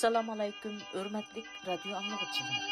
[0.00, 2.62] Assalamu alaykum, hörmətli radio anlıqçılar.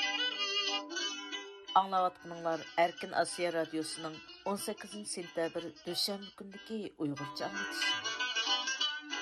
[1.74, 4.14] Anlawatqanlar Erkin Asiya radiosunun
[4.44, 7.92] 18 sentyabr döşəmbə gündəki Uyğurca anlatışı.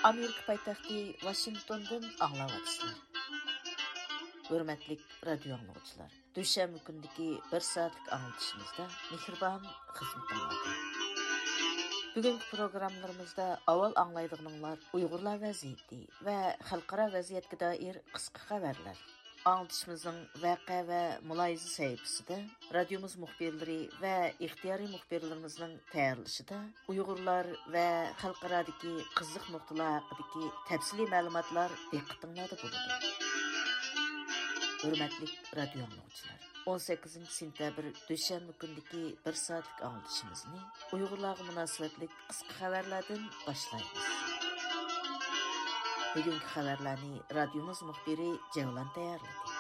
[0.03, 2.95] Amerika paytaxtı Washingtondan anlawatsızlar.
[4.51, 9.67] Hörmətli radio anlıqçılar, döşəmbə gündəki 1 saatlıq anlatışımızda mehriban
[9.99, 10.96] xidmətiniz
[12.17, 19.03] Бүгінгі программаларымызда авал аңлайдығыныңлар ұйғырлар вәзиетті вә қалқыра вәзиетке даир қысқы қабарлар.
[19.51, 22.41] Аңдышымыздың вәқә вә мұлайзы сәйіпсіді,
[22.73, 24.15] радиомыз мұхберлері вә
[24.49, 26.65] ихтияри мұхберлеріміздің тәйірлішіді
[26.95, 27.87] ұйғырлар вә
[28.25, 33.15] қалқырадығы қызық нұқтылар ақыдығы тәпсілі мәліматлар диққатыңлады болады.
[34.87, 36.56] Hürmetlik radyo anlıqçılar.
[36.67, 40.49] 18 sentyabr dushanba kundagi 1 soatlik anlatışımızı
[40.93, 44.05] uyg'urlarga munosabatli qisqa xabarlardan boshlaymiz.
[46.15, 49.56] Bugungi xabarlarni radiomiz muxbiri Cevlan tayyorladi.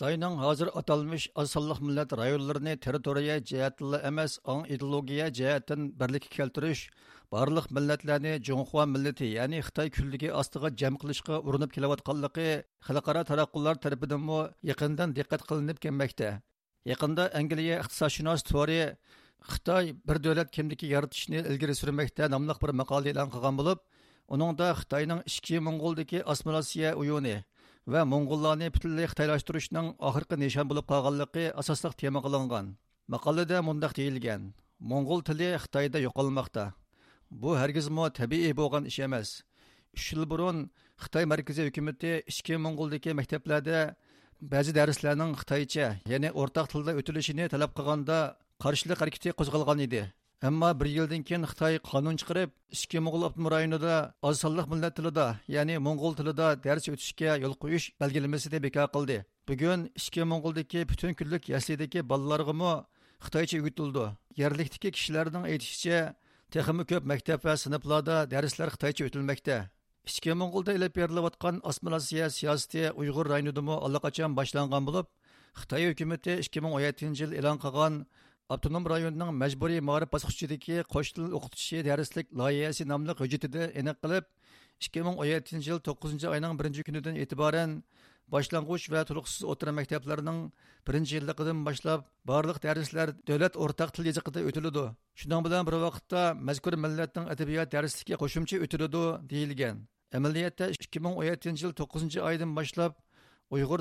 [0.00, 6.88] Xitoyning hozir atalmış asonliq millat rayonlarini territoriya jihatila emas, ang ideologiya jihatdan birlikka keltirish,
[7.32, 12.48] barliq millatlarni Jonghua millati, ya'ni Xitoy kunligi ostiga jam qilishga urinib kelayotganligi
[12.86, 14.24] xalqaro taraqqiylar tarafidan
[14.70, 16.28] yaqindan diqqat qilinib kelmoqda.
[16.92, 18.80] Yaqinda Angliya iqtisodshunos Tori
[19.52, 23.78] Xitoy bir davlat kimligi yaratishni ilgari surmoqda nomli bir maqola e'lon qilgan bo'lib,
[24.34, 27.36] uningda Xitoyning ishki Mongoldagi Osmonosiya uyuni
[27.86, 32.66] va mo'ng'ullarni butunlay xitoylashtirishning oxirgi nishon bo'lib qolganligi asosliq tema qilingan
[33.12, 34.42] maqolada mundoq deyilgan.
[34.80, 36.64] Mo'ng'ul tili xitoyda yo'qolmoqda
[37.30, 39.28] bu hargizmo tabiiy bo'lgan ish emas
[39.96, 40.58] uch yil burun
[41.02, 43.80] xitoy markaziy hukumati ichki mo'ng'uldagi maktablarda
[44.52, 48.18] ba'zi darslarning xitoycha ya'ni o'rtaq tilda o'tilishini talab qilganda
[48.64, 50.02] qarshilik qo'zg'algan edi
[50.40, 53.96] Әмма bir yildan keyin Xitoy qonun chiqarib, ikki Mo'g'ul avtonom rayonida
[54.28, 55.24] oz sonliq millat моңғол
[55.54, 59.18] ya'ni Mo'ng'ul tilida dars o'tishga yo'l qo'yish belgilamasini bekor qildi.
[59.48, 62.54] Bugun ikki Mo'ng'uldagi butun kunlik yaslidagi bolalarga
[63.24, 64.04] Xitoycha o'rgatildi.
[64.40, 65.98] Yerlikdagi kishilarning aytishicha,
[66.54, 69.58] texmi ko'p maktab va sinflarda darslar Xitoycha o'tilmoqda.
[70.08, 75.06] Ichki Mo'ng'ulda ilib berilayotgan Osmonasiya siyosati Uyg'ur rayonidami allaqachon boshlangan bo'lib,
[75.60, 77.94] Xitoy hukumati 2017 yil e'lon qilgan
[78.50, 84.24] Автоном rayonning majburiy ma'rif bosqichidagi qo'sh til o'qitishi darslik loyihasi nomli hujjatida aniq qilib
[84.86, 87.76] 2017 yil 9 oyning 1 kunidan e'tiboran
[88.34, 90.40] boshlang'ich va to'liqsiz o'rta maktablarining
[90.86, 92.00] birinchi yilligidan boshlab
[92.30, 94.84] barliq darslar davlat o'rtaq til yoziqida o'tiladi.
[95.20, 99.76] Shuning bilan bir vaqtda mazkur millatning adabiyot darsligi qo'shimcha o'tiladi deyilgan.
[100.18, 102.98] Amaliyotda 2017 yil 9 oydan boshlab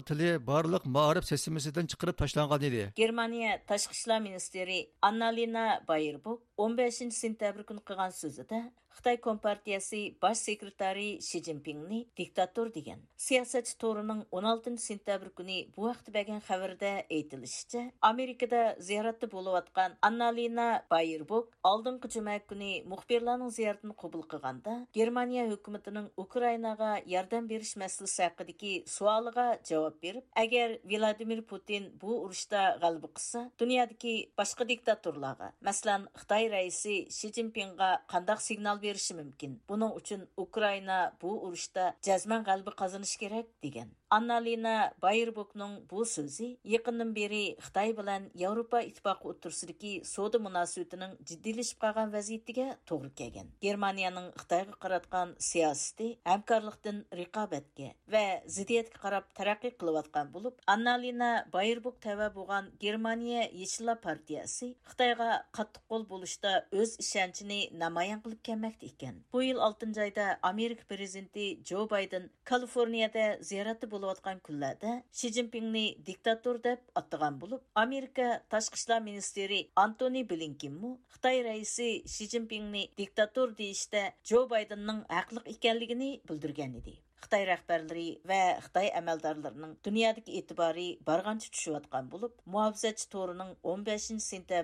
[0.10, 4.78] tili barliq ma'rif sistemasidan chiqarib tashlangan edi germaniya tashqi ishlar ministri
[5.10, 8.60] annalina bayerbuk 15 sentyabr kuni qilgan so'zida
[9.00, 13.00] Xitoy Kompartiyasi bosh sekretari Shi Jinpingni diktator degan.
[13.16, 21.54] Siyosatchi to'rining 16 sentyabr kuni bu vaqtda bergan xabarda aytilishicha, Amerikada ziyoratda bo'layotgan Annalina Bayerbok
[21.72, 29.48] oldingi juma kuni muxbirlarning ziyoratini qabul qilganda, Germaniya hukumatining Ukrainaga yordam berish masalasi haqidagi savoliga
[29.70, 36.96] javob berib, agar Vladimir Putin bu urushda g'alaba qilsa, dunyodagi boshqa diktatorlarga, masalan, Xitoy raisi
[37.18, 39.60] Shi Jinpingga qanday signal berishi mumkin.
[39.70, 43.90] Buning uchun Ukraina bu urushda jazman g'alaba qozonishi kerak degan.
[44.12, 52.10] Annalina Bayerbokning bu so'zi yaqindan beri Xitoy bilan Yevropa ittifoqi o'rtasidagi savdo munosabatining jiddiylashib qolgan
[52.16, 53.52] vaziyatiga to'g'ri kelgan.
[53.66, 58.24] Germaniyaning Xitoyga qaratgan siyosati hamkorlikdan raqobatga va
[58.56, 65.30] ziddiyatga qarab taraqqiy qilayotgan bo'lib, Annalina Bayerbok tava bo'lgan Germaniya Yechillar partiyasi Xitoyga
[65.60, 69.22] qattiq qo'l bo'lishda o'z ishonchini namoyon qilib kelmoqda ekan.
[69.34, 76.62] Bu yil 6 oyda Amerika prezidenti Jo Bayden Kaliforniyada ziyoratda bo'lib kunlarda shi zinpinni diktator
[76.70, 84.08] deb атыған болып, amerika tashqi ishlar ministri antoni blinkinmu xitoy raisi shi диктатор diktator deyishda
[84.32, 91.50] jo baydenning haqliq ekanligini bildirgan edi Xitay rəhbərləri Қытай Xitay əməldarlarının dünyadakı etibarı barğançı
[91.80, 94.18] атқан болып, mühafizəçi torunun 15-ci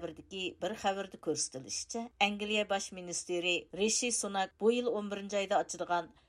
[0.05, 0.15] бір
[0.63, 3.55] bir xəbərdə göstərilmişcə, Angliya baş ministri
[4.21, 5.63] Сонак Sunak 11-ci ayda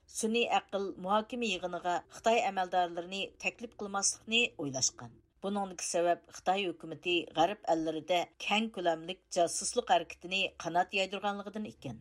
[0.07, 5.11] Сүни әқыл мұхакиме иғыныға Қытай әмәлдарларыны тәкліп қылмасықны ойлашқан.
[5.43, 11.99] Бұның нүкі сәвәб Қытай өкіміті ғарып әлліріді кән күләмлік жасыслық әркетіні қанат яйдырғанлығыдың екен.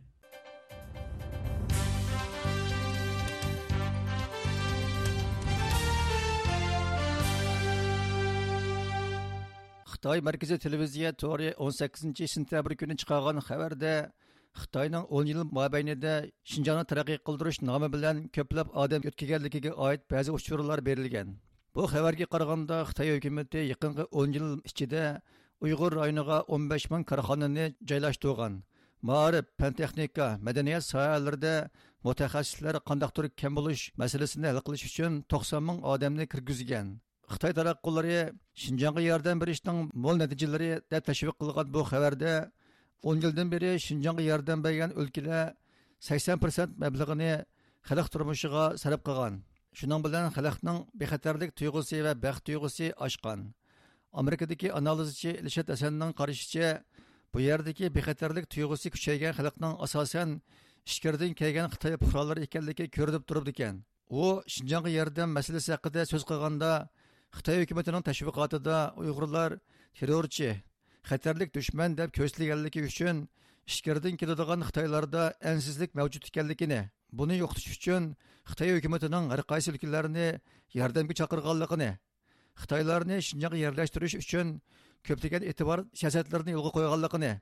[9.96, 13.96] Қытай Мәркізі телевизия Тори 18-ші сентябрь күні чықаған қабарды
[14.60, 16.12] Xitoyning 10 yil mobaynida
[16.50, 21.28] Shinjongni taraqqiy qildirish nomi bilan ko'plab odam o'tkaganligiga oid ba'zi uchurlar berilgan.
[21.74, 25.02] Bu xabarga qaraganda Xitoy hukumatı yaqinqi 10 yil ichida
[25.64, 28.54] Uyg'ur rayoniga 15 ming korxonani joylashtirgan.
[29.08, 31.54] Ma'rif, fan texnika, madaniyat sohalarida
[32.06, 36.86] mutaxassislar qandaqdir kam bo'lish masalasini hal qilish uchun 90 ming odamni kirgizgan.
[37.32, 38.18] Xitoy taraqqilari
[38.62, 42.32] Shinjongga yordam berishning mo'l natijalari deb tashviq qilgan bu xabarda
[43.06, 45.54] 10 yildan beri Shinjongga yordam bergan o'lkalar
[46.00, 47.32] 80% mablag'ini
[47.88, 49.34] xalq turmushiga sarf qilgan.
[49.78, 53.40] shuning bilan xalqning bexatarlik tuyg'usi va baxt tuyg'usi oshgan.
[54.20, 56.68] Amerikadagi analizchi Ilshad Asanning qarashicha,
[57.32, 60.28] bu yerdagi bexatarlik tuyg'usi kuchaygan xalqning asosan
[60.90, 63.74] ichkaridan kelgan Xitoy fuqarolari ekanligi ko'rinib turibdi ekan.
[64.20, 64.22] U
[64.54, 66.72] Shinjongga yordam masalasi haqida so'z qilganda
[67.36, 69.50] Xitoy hukumatining tashviqotida Uyg'urlar
[69.98, 70.50] terrorchi,
[71.08, 73.24] xatarlik dushman deb ko'rsatilganligi uchun
[73.70, 75.22] ishkirdan keladigan Xitoylarda
[75.52, 76.80] ansizlik mavjud ekanligini
[77.12, 78.08] Buni yo'qotish uchun
[78.50, 80.26] Xitoy hukumatining har qaysi өлкәләрне
[80.78, 81.90] yordamga chaqirganligini,
[82.62, 84.52] Xitoylarni Shinjongga yerlashtirish uchun
[85.06, 87.32] ko'plagan e'tibor siyosatlarini yo'lga qo'yganligini,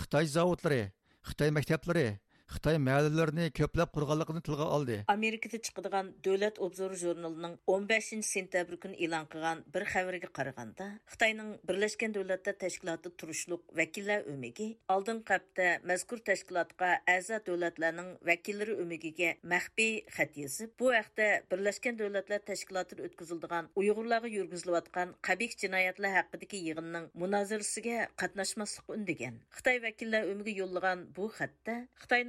[0.00, 0.82] Xitoy zavodlari,
[1.28, 2.06] Xitoy maktablari,
[2.52, 4.96] Xitoy mahallalarini ko'plab qurganligini tilga oldi.
[5.12, 12.14] Amerikada chiqadigan Davlat obzor jurnalining 15 sentabr kuni e'lon qilgan bir xabarga qaraganda, Xitoyning Birlashgan
[12.16, 20.36] Davlatlar Tashkiloti turishliq vakillar o'migi oldin hafta mazkur tashkilotga a'zo davlatlarning vakillari o'migiga maxfiy xat
[20.42, 28.94] yozib, bu vaqtda Birlashgan Davlatlar Tashkilotida o'tkaziladigan Uyg'urlarga yurgizilayotgan qabih jinoyatlar haqidagi yig'inning munozarasiga qatnashmaslik
[28.98, 29.40] undigan.
[29.56, 31.80] Xitoy vakillar o'migi yo'llagan bu xatda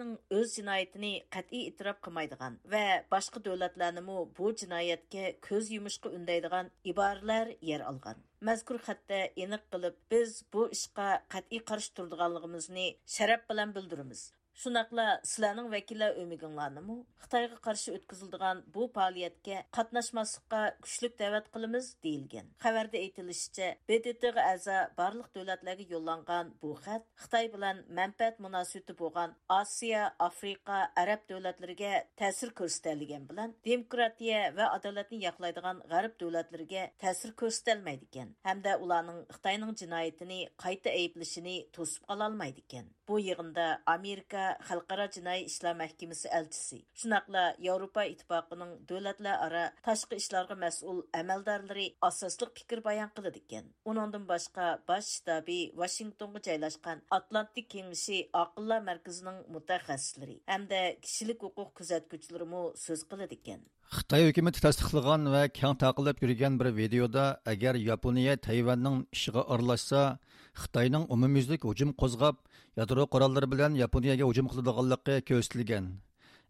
[0.05, 2.81] Xitoyның өз жинайетini qat'iy e'tirof qilmaydigan va
[3.13, 8.21] boshqa davlatlarnimi bu jinoyatga ko'z yumishga undaydigan iboralar yer olgan.
[8.49, 14.27] Mazkur xatda aniq qilib, biz bu ishga qat'iy qarshi turadiganligimizni sharaf bilan bildiramiz.
[14.56, 16.94] Шунақла сіләнің вәкілі өмігіңланымы
[17.26, 22.52] Қытайға қаршы өткізілдіған бұл пағалиетке қатнашмасыққа күшлік дәвәт қылымыз дейілген.
[22.64, 30.14] Хабарда айтылышыча, БДТ-ға әза барлық дөләтләге yollanған бұл хат Қытай білән мәнпәт мұнасуеті болған Асия,
[30.24, 38.36] Африка, Араб дөләтлерге тәсір көрсетәлген білән демократия ва адалетni яқлайдыған ғарып дөләтлерге тәсір көрсетәлмәйді екен.
[38.46, 42.95] Әмдә уланың Қытайның жинайетini қайта әйіплішіні тосып қала алмайды екен.
[43.14, 51.04] Йығында Америка Xalqaro jinoiy ishlar mahkamasi elchisi, shunaqla Yevropa ittifoqining davlatlar aro tashqi ishlarga mas'ul
[51.14, 53.70] amaldorlari asosli fikr bayon qiladi ekan.
[53.86, 62.64] Uningdan boshqa bosh shtabi Washingtonga joylashgan Atlantik kengashi aqllar markazining mutaxassislari hamda kishilik huquq kuzatuvchilari
[62.86, 63.62] so'z qiladi ekan.
[63.96, 70.18] Xitoy hukumati tasdiqlagan va keng taqilib yurgan bir videoda agar Yaponiya Tayvanning ishiga aralashsa,
[70.62, 72.36] Xitoyning umumyuzlik hujum qo'zg'ab,
[72.76, 75.86] ядро құраллары белән Японияга һөҗүм кылдыганлыгы күрсәтелгән.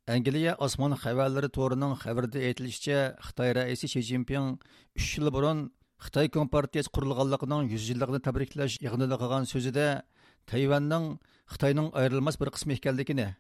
[0.10, 4.60] Англия Осман хәбәрләре торының хәбәрдә әйтелишчә, Хытай рәисе Си Цзиньпин
[4.98, 10.04] 3 ел бурын Хытай компартиясе курылганлыгының 100 еллыгын тәбрикләш ягынында кылган сүзедә
[10.50, 11.18] Тайванның
[11.50, 13.36] Хытайның аерылмас бер кысмы икәнлегене,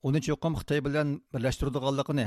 [0.00, 2.22] уны чөкем Хытай белән берләштердегәнлыгын,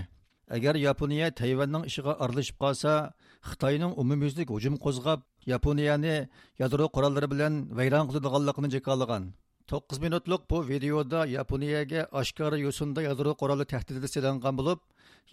[0.49, 8.09] әгәр Япония Тайванның ишиге аралашып калса, Хытайның умумйөзлек һөҗүм кузгап, Японияны ядро кораллары белән вайран
[8.09, 9.33] кылдыганлыгын җекалаган.
[9.65, 14.83] 9 минутлық бұ видеода yaponiyaga oshkora юсында ядро quroli тәһдиде сөйләнгән bo'lib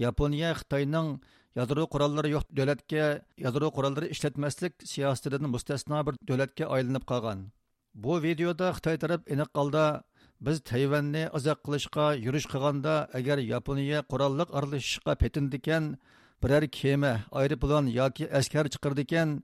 [0.00, 1.18] Япония xitoyning
[1.54, 7.50] ядро qurollari yo'q davlatga ядро qurollari ishlatmaslik siyosatidan мустасна bir davlatga aylanib qolgan.
[7.94, 10.02] Bu видеода Қытай тарып, энек қалда,
[10.40, 15.98] biz tayvanni uzoq qilishga yurish qilganda agar Япония кораллык aralashishga петиндикән,
[16.42, 19.42] biror кеме, аэроплан yoki askar chiqirdikan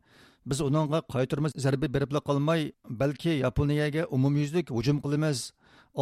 [0.50, 2.61] biz uningga qaytirmas zarba beribla qolmay
[3.00, 5.38] balki yaponiyaga umumyuzlik hujum qilamiz.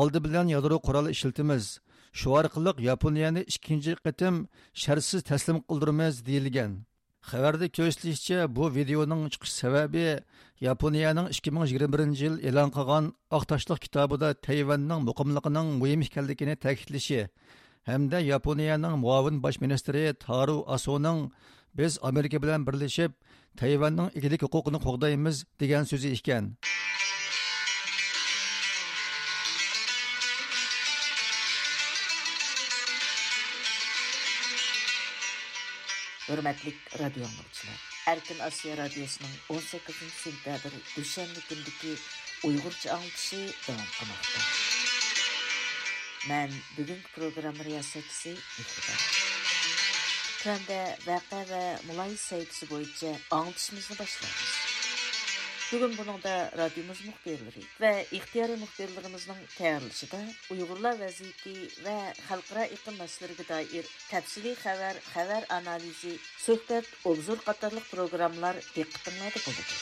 [0.00, 1.64] Oldi bilan yadro quroli ishlatamiz.
[2.18, 4.34] Shu orqali yaponiyani ikkinchi qatim
[4.82, 6.72] shartsiz taslim qildiramiz deyilgan.
[7.30, 10.06] Xabarda ko'rsatilishicha bu videoning chiqish sababi
[10.68, 13.04] yaponiyaning 2021 yil e'lon qilgan
[13.36, 17.20] oq toshliq kitobida tayvanning muqimligining muhim ekanligini ta'kidlashi
[17.86, 21.30] hamda Yaponiyaning muavin bosh ministri Taru Asoning
[21.78, 23.12] biz Amerika bilan birlashib
[23.60, 26.44] Tayvanning egilik huquqini qo'g'daymiz degan so'zi ekan.
[36.28, 37.78] Hürmetlik radyo anlıqçılar.
[38.06, 39.96] Erkin Asya Radyosu'nun 18.
[40.24, 41.92] sentabr düşenli gündeki
[42.44, 43.36] Uygurca anlatışı
[43.68, 44.40] devam kılmakta.
[46.30, 48.36] Ben bugünkü program riyasatçısı.
[50.46, 54.52] Төәндә вәқә вә мулай сайтысы бойынша аңлатышымызны башлаймыз.
[55.72, 60.20] Бүгін бұның да радиомыз мұхберлері вә ихтияры мұхберлеріміздің тәйірлішіда
[60.54, 61.96] ұйғырлар вәзиеті вә
[62.28, 69.76] халқыра иқым мәселерге даир тәпсілі хәвәр, хәвәр анализи, сөхбәт, обзор қатарлық программлар дектіңләді болады.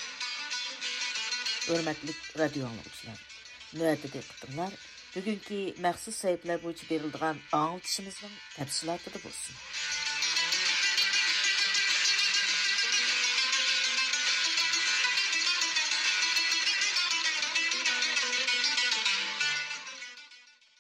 [1.77, 2.17] Өрмәтлік.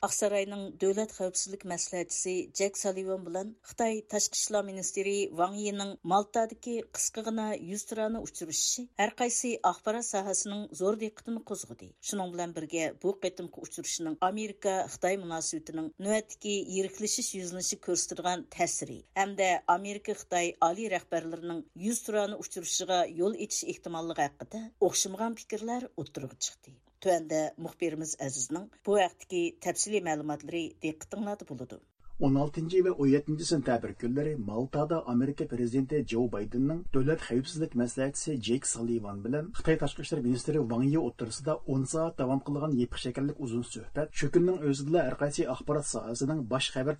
[0.04, 7.84] Ақсарайның дөләт қауіпсіздік мәсләтісі Джек Саливан білін Қытай Ташқышла Министері Ваң Йенің Малтадыки қысқығына 100
[7.88, 11.88] тұраны ұшырышы, әрқайсы ақпара сағасының зор дейқітін қозғыды.
[12.04, 19.00] Шының білін бірге бұл қетім ұшырышының Америка Қытай мұнасуетінің нөәтіки еріклішіш юзінші көрістірген тәсірі.
[19.24, 24.66] Әмді Америка Қытай али рәқбәрлерінің 100 тұраны ұшырышыға ел етші ехтималлыға әқіті
[25.40, 26.76] пікірлер отырығы чықты.
[27.04, 31.80] Төәнді мұхберimiz Әзізнің bu vaqtdagi təfsili məlumatları diqqətinizdə buludu.
[32.20, 39.20] 16 ve 17 sentabr günleri Malta'da Amerika prezidenti Joe Biden'ın Dövlət Xəvfsizlik məsləhətçisi Jake Sullivan
[39.24, 43.68] bilan Xitay Tashqi ishlar ministri Wang Yi o'rtasida 10 soat davom qilgan yepiq shakarlik uzun
[43.74, 46.96] suhbat shu kunning o'zida har qaysi axborot sohasining bosh xabar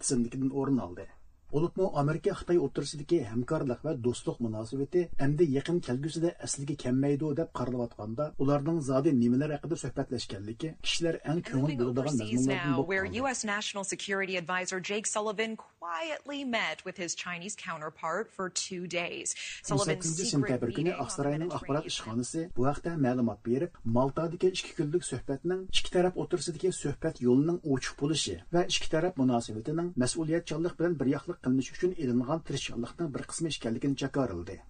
[0.88, 1.08] oldi.
[1.54, 8.25] Olubmu Amerika Xitoy o'rtasidagi hamkorlik va do'stlik munosabati endi yaqin kelgusida asliga kelmaydi deb qaralayotganda
[8.44, 14.80] ularning zodi nimalar haqida suhbatlashganligi kishilar eng ko'ngil bo'ladigan mazmunlardan where US National Security Advisor
[14.90, 19.37] Jake Sullivan quietly met with his Chinese counterpart for two days.
[19.62, 25.94] Sullivan's sentabr kuni Aqsarayning axborot ishxonasi bu haqda ma'lumot berib, Maltadagi ikki kunlik suhbatning ikki
[25.96, 31.73] taraf o'rtasidagi suhbat yo'lining ochiq bo'lishi va ikki taraf munosabatining mas'uliyatchanlik bilan bir yoqlik qilinish
[31.79, 34.63] uchun ilingan tirishchanlikning bir qismi ekanligini jakorildi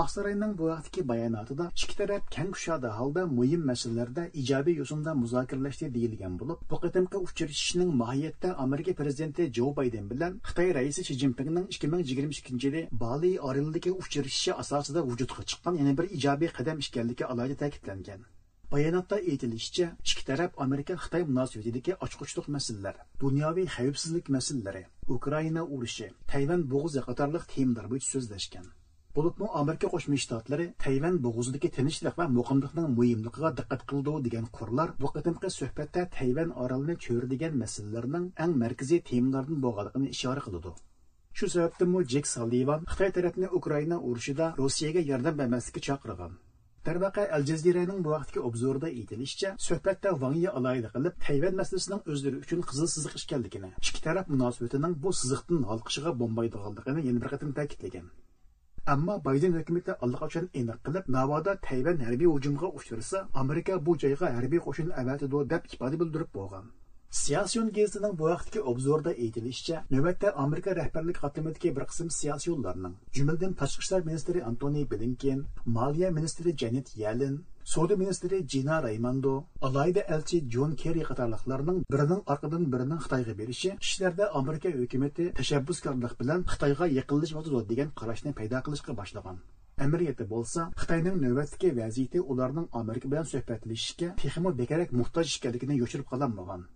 [0.00, 6.38] oqsaroyning bu vaqtdagi bayonotida ikki taraf keng kushada holda muhim masalalarda ijobiy yo'sinda muzokaralashdi deyilgan
[6.42, 12.66] bo'lib, bu qatimqi uchrashishning mohiyatda Amerika prezidenti Jo Bayden bilan Xitoy raisi Shi Jinpingning 2022
[12.66, 18.28] yili Bali orildagi uchrashishi asosida vujudga chiqqan yana bir ijobiy qadam ekanligi alohida ta'kidlangan.
[18.72, 24.82] Bayonotda aytilishicha, ikki taraf Amerika Xitoy munosabatidagi ochqochliq masalalar, dunyoviy xavfsizlik masalalari,
[25.14, 28.68] Ukraina urushi, Tayvan bo'g'izi qatorliq temalar bo'yicha so'zlashgan.
[29.16, 35.10] Bo'libmi Amerika Qo'shma Shtatlari Tayvan bo'g'izidagi tinchlik va muqimlikning muhimligiga diqqat qildi degan qurlar bu
[35.16, 40.72] qatimqi suhbatda Tayvan orolini cho'rdigan masalalarning eng markaziy temalardan bo'lganligini ishora qiladi.
[41.38, 46.38] Shu sababdan Jek Sullivan Xitoy tarafini Ukraina urushida Rossiyaga yordam bermaslikka chaqirgan.
[46.90, 52.64] Darvaqa Al Jazeera'ning bu vaqtdagi obzorida aytilishicha, suhbatda Wangyi alayida qilib Tayvan masalasining o'zlari uchun
[52.70, 58.10] qizil siziq ishkanligini, ikki taraf munosabatining bu siziqdan halqishiga bombaydiganligini yana bir qatim ta'kidlagan.
[58.94, 64.66] Ammo Bayden hukumati allaqachon aniq qilib, navoda Tayvan harbiy hujumga uchrasa, Amerika bu joyga harbiy
[64.66, 66.70] qo'shin avatidi deb ifoda bildirib bo'lgan.
[67.10, 73.82] Siyasiyon gazetining bu vaqtdagi obzorda aytilishicha, navbatda Amerika rahbarlik qatimidagi bir qism siyosiyonlarning, jumladan tashqi
[73.84, 75.40] ishlar ministri Antony Blinken,
[75.78, 77.34] moliya ministri Janet Yellen,
[77.72, 79.34] Savdo ministri Gina Raimondo,
[79.68, 86.48] alayda elchi John Kerry qatorliqlarning birining orqadan birining Xitoyga berishi kishilarda Amerika hukumati tashabbuskorlik bilan
[86.52, 89.36] Xitoyga yiqilishyapti degan qarashni paydo qilishga boshlagan.
[89.86, 96.70] Amiriyati bo'lsa, Xitoyning navbatdagi vaziyati ularning Amerika bilan suhbatlashishga texmo bekarak muhtoj ekanligini yo'chirib qolmagan.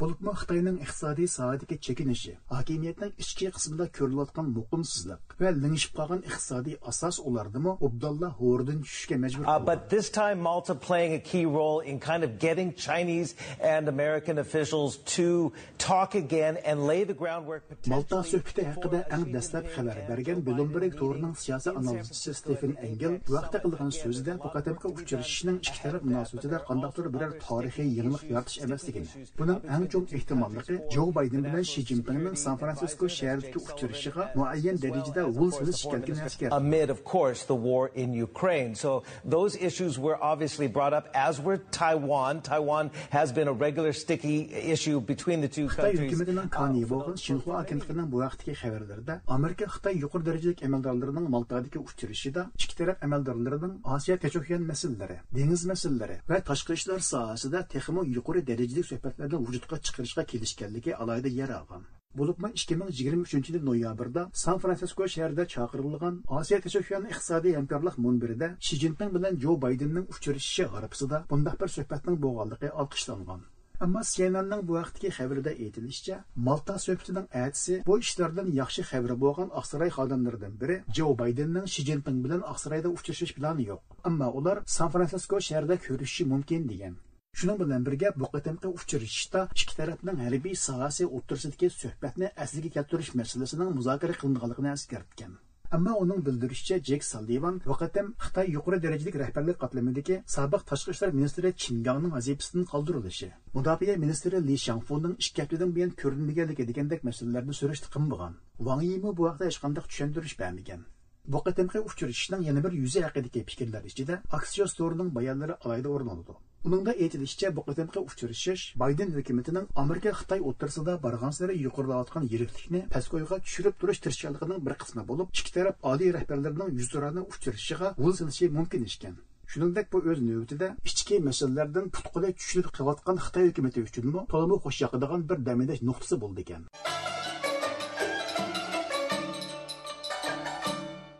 [0.00, 7.20] Bulutma Xitoyning iqtisodiy sohadagi chekinishi, hokimiyatning ichki qismida ko'rilayotgan muqimsizlik va lingishib qolgan iqtisodiy asos
[7.30, 11.98] ulardimi Abdullah Hordin tushishga majbur uh, But this time Malta playing a key role in
[12.08, 13.36] kind of getting Chinese
[13.72, 19.72] and American officials to talk again and lay the groundwork Malta suhbati haqida eng dastlab
[19.78, 26.06] xabar bergan Bloomberg to'rining siyosiy analizchisi Stephen Engel vaqtda qilgan so'zida bu uchrashishning ikki taraf
[26.10, 31.82] munosabatida qandaqdir biror tarixiy yangilik yaratish emasligini, buning eng cho'ng ehtimolligi jo bayden bilan shi
[31.90, 36.12] zinpinning san fransisko shahridagi uchrashishiga muayyan darajada vul solish eskartdi
[36.60, 38.74] amid, of course, the war in Ukraine.
[38.74, 42.40] So those issues were obviously brought up, as were Taiwan.
[42.42, 44.36] Taiwan has been a regular sticky
[44.74, 46.12] issue between the two countries.
[46.12, 52.42] hukumatining kani bo'lgan shinxua agentligining bu vaqtdagi xabarlarida amerika xitoy yuqori darajalik amaldorlarining maltadagi uchrashishida
[52.62, 58.86] ikki taraf amaldorlarining osiyo tacho'kyan masalalari dengiz masalalari va tashqi ishlar sohasida texmo yuqori darajalik
[58.90, 61.82] suhbatlarni vujudga chiqarishga kelishganligi alohida yer olgan
[62.18, 69.12] bo'libmi 2023 yil noyabrda san fransisko shahrida chaqirilgan osiyo tashakkuyan iqtisodiy hamkorlik munbirida shi zinpin
[69.16, 73.44] bilan jo baydenning uchrashishi g'arbisida bundoq bir suhbatning bo'lganligi olqishlangan
[73.84, 76.14] Ammo CNNning bu vaqtdagi xabarida aytilishicha,
[76.46, 82.22] Malta suhbatining atisi bu ishlardan yaxshi xabari bo'lgan Oqsaroy xodimlaridan biri Jo Baydenning Shi Jinping
[82.24, 83.82] bilan Oqsaroyda uchrashish plani yo'q.
[84.10, 86.96] Ammo ular San Fransisko shahrida ko'rishishi mumkin degan.
[87.36, 93.74] Шуның белән бергә бу кытымкы учрашышта ике тарафның хәрби сагасы o'rtasidagi suhbatni asliga keltirish masalasining
[93.80, 95.34] muzokara qilinganligini eskartgan.
[95.76, 101.52] Әмма оның білдірішчі Джек Салливан вақытым Қытай юқыры дәрежелік рәхбәрлік қатлымындегі сабық ташқы іштер министрі
[101.66, 103.32] Чингаңның азепісінің қалдырылышы.
[103.52, 108.40] Мұдафия министрі Ли Шанфуның ішкәптедің бейін көрінмегенлік едігендік мәселелерді сөріштіқім бұған.
[108.62, 110.86] Ваң Йимі бұ вақытта ешқандық түшендіріш бәмеген.
[111.28, 116.34] Bu qatimqi uchrashishning yana bir yuzi haqidagi fikrlar ichida Axios to'rining bayonlari alayda o'rin oladi.
[116.66, 123.38] Uningda aytilishicha, bu qatimqi uchrashish Bayden hukumatining Amerika Xitoy o'rtasida borgan sari yuqorilayotgan yiriklikni pastgo'yga
[123.46, 128.86] tushirib turish tirishchiligining bir qismi bo'lib, ikki taraf oliy rahbarlarining yuzlarni uchrashishiga yo'l silishi mumkin
[128.90, 129.14] ishkan.
[129.52, 135.28] Shuningdek bu o'z navbatida ichki masalalardan putqulay tushirib qilayotgan Xitoy hukumati uchunmi to'liq xush yoqadigan
[135.30, 136.62] bir damidash nuqtasi bo'ldi ekan.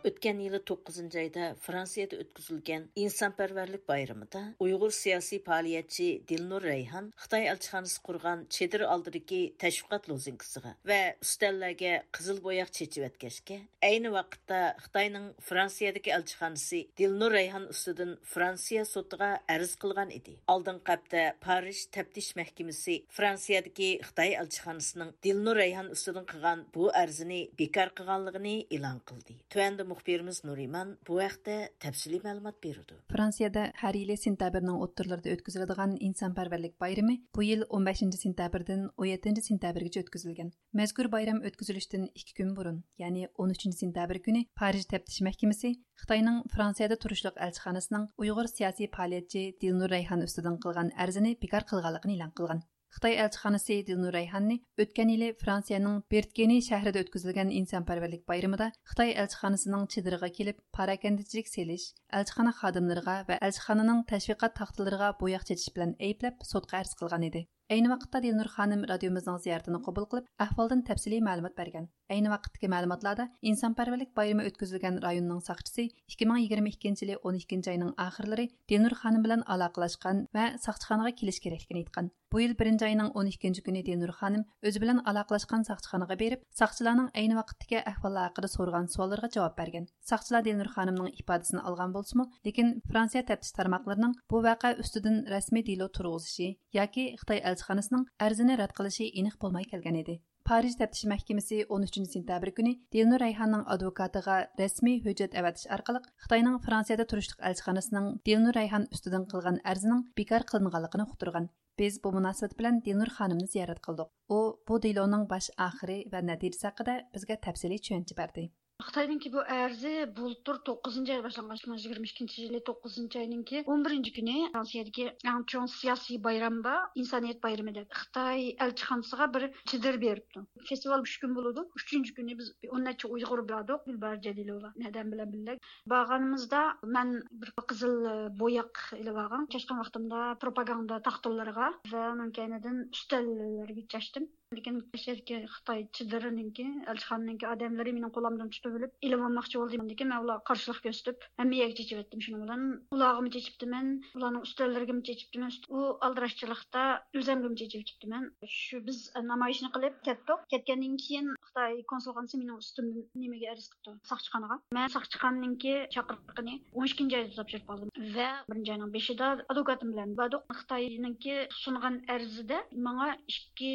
[0.06, 8.02] Өткен yılı 9 ayda Fransiyada ötküzülgen İnsanperverlik bayramında Uyghur siyasi faaliyetçi Dilnur Reyhan Xitay elçixanası
[8.02, 16.10] kurgan çedir aldırıki teşviqat lozinkisiga ve üstellerge kızıl boyak çeçip etkeşke, aynı vaqtda Xitayning Fransiyadagi
[16.10, 20.36] elçixanası Dilnur Reyhan üstüdün Fransiya sotuga arz qilgan edi.
[20.46, 27.94] Aldın qapda Paris teptiş mahkemesi Fransiyadagi Xitay elçixanasının Dilnur Reyhan üstüdün qilgan bu arzini bekar
[27.94, 29.34] qilganligini e'lon qildi.
[29.50, 32.97] Tuanda muxbirimiz Nuriman bu haqda tafsiliy ma'lumot berdi.
[33.13, 40.53] Fransiyada har yili sentabrning o'ttirlarida o'tkaziladigan insonparvarlik bayrami bu yil 15 sentabrdan 17 sentabrgacha o'tkazilgan.
[40.79, 46.95] Mazkur bayram o'tkazilishidan 2 kun burun, ya'ni 13 sentabr kuni Parij taftish mahkamasi Xitoyning Fransiyada
[47.03, 52.61] turishliq elchixonasining Uyg'ur siyosiy faoliyatchi Dilnur Rayhan ustidan qilgan arzini bekor qilganligini e'lon qilgan.
[52.97, 60.29] Xitoy elchixonasi Dilnur Rayhanni o'tgan yili Fransiyaning Bertkeni shahrida o'tkazilgan insonparvarlik bayramida Xitoy elchixonasining chidiriga
[60.37, 61.85] kelib, parakandichilik selish,
[62.19, 67.43] elchixona xodimlariga va elchixonaning tashviqot taxtalariga bo'yoq chechish bilan ayblab sudga arz qilgan edi.
[67.75, 71.89] Ayni vaqtda Dilnur xonim radiomizning ziyoratini qabul qilib, ahvoldan tafsiliy ma'lumot bergan.
[72.07, 79.25] Әйні вақыттағы мәліматларда инсанпәрверлік байрамы өткізілген районның сақчысы 2022 жылы 12 айының ақырлары Денур ханым
[79.25, 82.07] білән алақылашқан вә сақшыханаға келіш керектігін айтқан.
[82.31, 87.35] Бұл ел 1 айының 12 күні Денур ханым өзі білән алақылашқан сақшыханаға беріп, сақшыларның әйні
[87.41, 89.87] вақыттағы әхвалы ақыры сорған суаларға жауап берген.
[90.07, 95.87] Сақшылар Денур ханымның ипадасын алған болсымы, lekin Франция тәптіш тармақларының бұл вақа үстіден рәсми дейло
[95.87, 100.19] тұрғызышы, яки Қытай әлсіханысының әрзіні рәт қылышы еніқ болмай келген еді.
[100.47, 107.03] Париж тәптіш мәхкемесі 13 сентябрь күні Дилнур Райханның адвокатыға рәсми hüjjәт әвәтіш арқылы Қытайның Францияда
[107.11, 111.49] тұрышлық әлшіханасының Дилнур Райхан үстіден қылған әрзінің бекар қылынғанлығын ұқтырған.
[111.77, 113.81] Біз bu münasibət bilan Dilnur xanımını қылдық.
[113.87, 114.07] qıldıq.
[114.29, 118.47] O bu diloning baş axiri və nəticəsi haqqında bizə təfsili.
[118.85, 125.45] Xitoyninki bu arzi bultur 9 oy boshlangan 2022 yili 9 oyninki 11 kuni Fransiyadagi eng
[125.53, 127.87] chong siyosiy bayram bor, insoniyat bayrami deb.
[128.01, 130.43] Xitoy elchixonasiga bir chidir beribdi.
[130.69, 131.63] Festival 3 kun bo'ladi.
[131.81, 135.57] 3 kuni biz 10 necha Uyg'ur biladik, Gulbar Jalilova nadam bilan birga.
[135.95, 136.61] Borganimizda
[136.97, 137.97] men bir qizil
[138.43, 139.49] bo'yoq ilib olgan.
[139.55, 144.29] Chashgan vaqtimda propaganda taxtalariga va mankanidan ustallarga chashdim.
[144.55, 150.23] Lekin sherki xitoy chidirininki elchixonaninki odamlari mening qo'limdan tutib olib ilm olmoqchi bo'ldim lekin man
[150.23, 152.63] ularga qarshilik ko'rsatib hammaga chechibdim shuning bilan
[152.97, 156.83] ularga chechibdiman ularning ustallariga chechibdiman u aldirashchilikda
[157.21, 158.29] o'zimga chechibdiman
[158.59, 160.39] shu biz e, namoyishni qilib ketdik.
[160.53, 167.19] Ketgandan keyin xitoy konsulxonasi mening ustimdan nimaga arz qildi soqchixonaga man soqchixonaninki chaqiriqini o'n ikkinchi
[167.19, 170.47] oyda topshirib qoldim va birinchi oyning beshida advokatim bilan bordik.
[170.61, 173.71] Xitoyninki sungan arzida manga ikki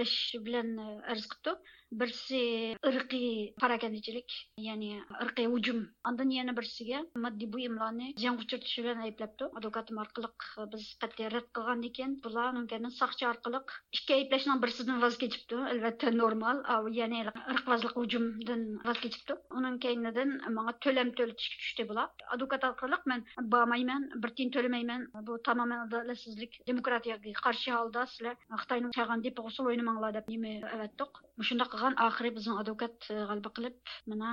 [0.00, 0.70] boshlash bilan
[1.12, 2.40] arz qilib turib birsi
[2.90, 4.34] irqiy parakandichilik
[4.66, 4.90] ya'ni
[5.24, 5.80] irqiy hujum.
[6.10, 9.48] Andan yana birisiga moddiy buyumlarni ziyon uchirtish bilan ayblabdi.
[9.60, 12.16] Advokatim orqali e, biz qat'iy rad qilgan ekan.
[12.24, 12.54] Bular
[13.00, 13.60] soqchi orqali
[13.98, 15.58] ikki ayblashning birisidan voz kechibdi.
[15.74, 16.62] Albatta normal.
[17.00, 17.24] Ya'ni
[17.54, 19.38] irqvozlik hujumdan voz kechibdi.
[19.60, 22.08] Uning keyinidan manga to'lam to'latishga tushdi bular.
[22.36, 23.26] Advokat orqali men
[23.56, 25.08] bormayman bir tiyin to'lamayman.
[25.26, 31.22] Bu tamoman adolatsizlik demokratiyaga qarshi holda sizlar xitoyning chag'an deb g'usul o'ynamanglar deb nima avatdiq
[31.48, 33.76] shundoq qilgan oxiri bizning advokat g'alaba qilib
[34.12, 34.30] mana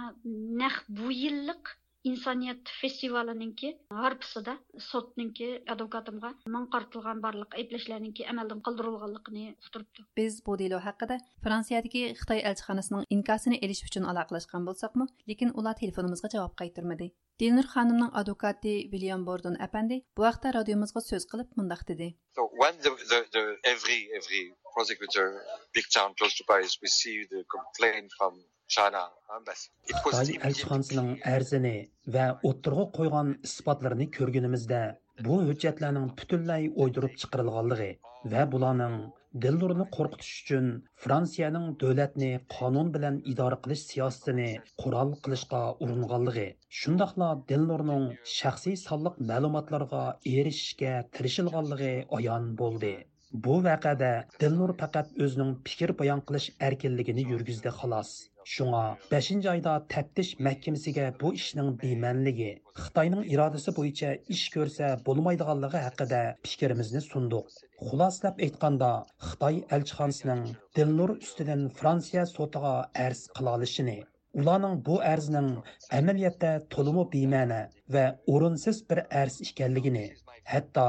[0.62, 1.78] naq bu yillik
[2.10, 4.54] insoniyat festivalininki g'arbisida
[4.90, 10.06] sotninki advokatimga man qartilgan barliq ayblashlarninki amaldan qoldirilganligini uqtiribdi.
[10.20, 16.34] Biz bu delo haqida fransiyadagi xitoy elchixonasining inkosini elish uchun aloqalashgan bo'lsakmi lekin ular telefonimizga
[16.36, 17.10] javob qaytarmadi.
[17.42, 22.08] Dilnur xonimning advokati william bordon apandi bu haqda radiomizga so'z qilib mundoq dedi.
[22.38, 24.42] So when the, the, the every every
[24.78, 25.28] prosecutor
[25.76, 28.34] big town close to paris received a complaint from
[28.76, 31.76] xitoy elchixonasining arzini
[32.16, 34.82] va o'ttirg'a qo'ygan isbotlarini ko'rganimizda
[35.28, 37.90] bu hujjatlarning butunlay o'ydirib chiqarilganligi
[38.34, 38.98] va bularning
[39.46, 40.68] dillurni qo'rqitish uchun
[41.06, 44.50] fransiyaning davlatni qonun bilan idora qilish siyosatini
[44.84, 46.48] qurol qilishga uringanligi
[46.82, 50.04] shundoqla dillurning shaxsiy sonliq ma'lumotlarga
[50.38, 52.96] erishishga tirishilganligi ayon bo'ldi
[53.34, 54.10] bu vaqada
[54.42, 58.12] dilnur faqat o'zining fikr bayon qilish erkinligini yurgizdi xolos
[58.54, 62.50] Шуңа 5 айда тәптиш mahkamasiga бу эшнең bemanligi
[62.84, 67.50] Хитаенның irodasi буенча эш көрсә булмайдыганлыгы хакында fikrimizni сундык.
[67.90, 68.92] Хуласлап әйтканда,
[69.30, 70.46] Хитаи элчханасының
[70.80, 72.76] Дилнур үстидән Франция сотыга
[73.08, 73.98] әрз кыла алышыны,
[74.40, 75.52] ularning bu arzning
[76.00, 77.62] amaliyotda to'limi bema'ni
[77.98, 80.08] va o'rinsiz bir arz ekanligini
[80.54, 80.88] hatto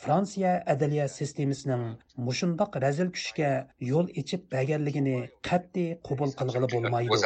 [0.00, 1.82] Fransiya adliya sistemasining
[2.26, 3.48] mushundoq razil kuchga
[3.88, 5.16] yo'l ichib berganligini
[5.48, 7.18] qat'iy qabul qilg'ili bo'lmaydi.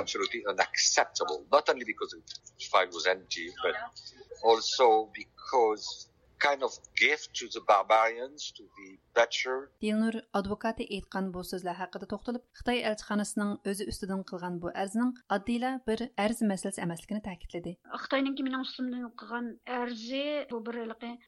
[6.38, 9.59] Kind of gift to the barbarians, to the butcher.
[9.83, 15.70] Dilnur advokati aytgan bu so'zlar haqida to'xtalib, Xitoy elchixonasining o'zi ustidan qilgan bu arzning oddiyla
[15.88, 17.73] bir arz masalasi emasligini ta'kidladi.
[18.03, 19.47] Xitoyningki mening ustimdan qilgan
[19.81, 20.77] arzi bu bir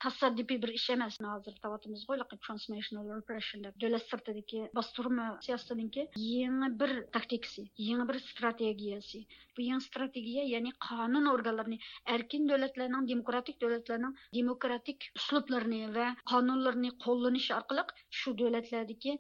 [0.05, 1.19] tasadduqiy bir ish emas.
[1.35, 6.03] Hozir tavatimiz qo'yliq transnational repression deb davlat sirtidagi bostirma siyosatininki
[6.35, 9.21] yangi bir taktikasi, yangi bir strategiyasi.
[9.57, 11.79] Bu yangi strategiya, ya'ni qonun organlarini
[12.15, 17.85] erkin davlatlarning demokratik davlatlarning demokratik uslublarini va qonunlarni qo'llanish orqali
[18.21, 19.15] shu davlatlardagi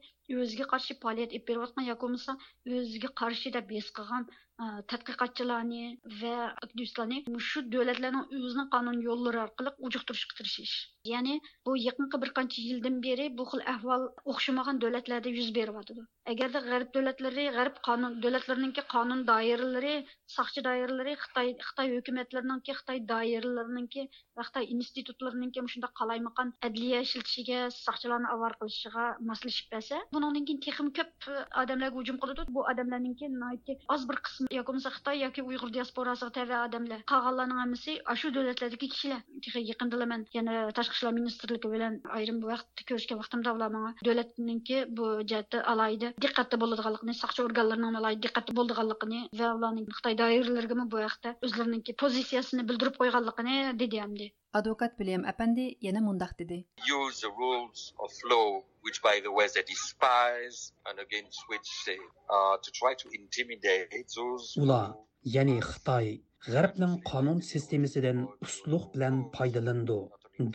[0.44, 2.36] o'ziga qarshi faoliyat olib berayotgan yoki bo'lmasa
[2.80, 4.28] o'ziga qarshi deb his qilgan
[4.64, 5.80] Э, tadqiqotchilarni
[6.18, 7.16] va aktivistlarni
[7.46, 10.72] shu davlatlarning o'zini qonun yo'llari orqali ujuqtirishga tirishish
[11.10, 11.34] ya'ni
[11.68, 16.88] bu yaqinqi bir qancha yildan beri bu xil ahvol o'xshamagan davlatlarda yuz beryotidi agarda g'arb
[16.94, 19.92] davlatlari g'arb qonun davlatlarininki qonun doiralari
[20.36, 28.32] soqchi doiralari xitoy xitoy hukumatlarininki xitoy doiralarininki va xitoy institutlariniki shunday qalaymaqan adliya ishlatishiga soqchilarni
[28.38, 31.30] avor qilishiga moslashib bersa bundan keyin texim ko'p
[31.66, 32.50] odamlarga hujum qiladi.
[32.56, 37.96] Bu odamlarninki oz bir qismi yoki bo'lmasa xitoy yoki uyg'ur diasporasi tabi odamlar qolganlarning hammasi
[38.20, 43.70] shu davlatlardagi kishilar yaqinda man yana tashqi ishlar ministrligi bilan ayrim vaqt ko'rishgan vaqtimda ular
[43.76, 50.18] manga davlatninki bu jihatda alayda diqqatda bo'ladiganligini soqchi organlarining alayda diqqatda bo'ladiganligini va ularning xitoy
[50.22, 56.64] doiralariga bu haqda o'zlarininki pozitsiyasini bildirib qo'yganligini dedi hamdi advokat William Apandi yana mundaq dedi.
[56.87, 61.98] Use the rules of law which by the way they despise and against which they
[62.30, 69.96] uh, to try to intimidate those Ular, ya'ni Xitoy G'arbning qonun sistemasidan usluq bilan foydalandi.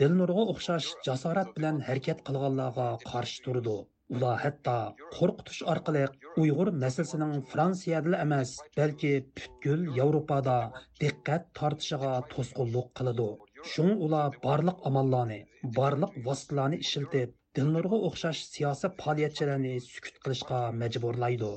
[0.01, 3.77] Dilnurga o'xshash jasorat bilan harakat qilganlarga qarshi turdi.
[4.15, 4.77] Ular hatto
[5.17, 6.03] qo'rqitish orqali
[6.41, 8.49] Uyg'ur masalasining Fransiyada emas,
[8.79, 10.57] balki butkul Yevropada
[11.01, 13.29] diqqat tortishiga to'sqinlik qiladi.
[13.69, 15.35] Шуң ула барлык amallarni,
[15.77, 21.49] барлык vositalarni ishiltib, dinlarga o'xshash siyosiy faoliyatchilarni sukut qilishga majburlaydi.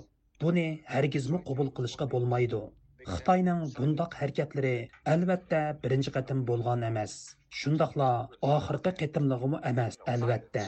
[0.43, 2.61] Buni hargizmi qabul qilishga bo'lmaydi.
[3.13, 4.75] Xitoyning bundoq harakatlari
[5.15, 7.17] albatta birinchi qatim bo'lgan emas.
[7.63, 8.11] Shundoqla
[8.53, 10.67] oxirgi qatimligimi emas, albatta.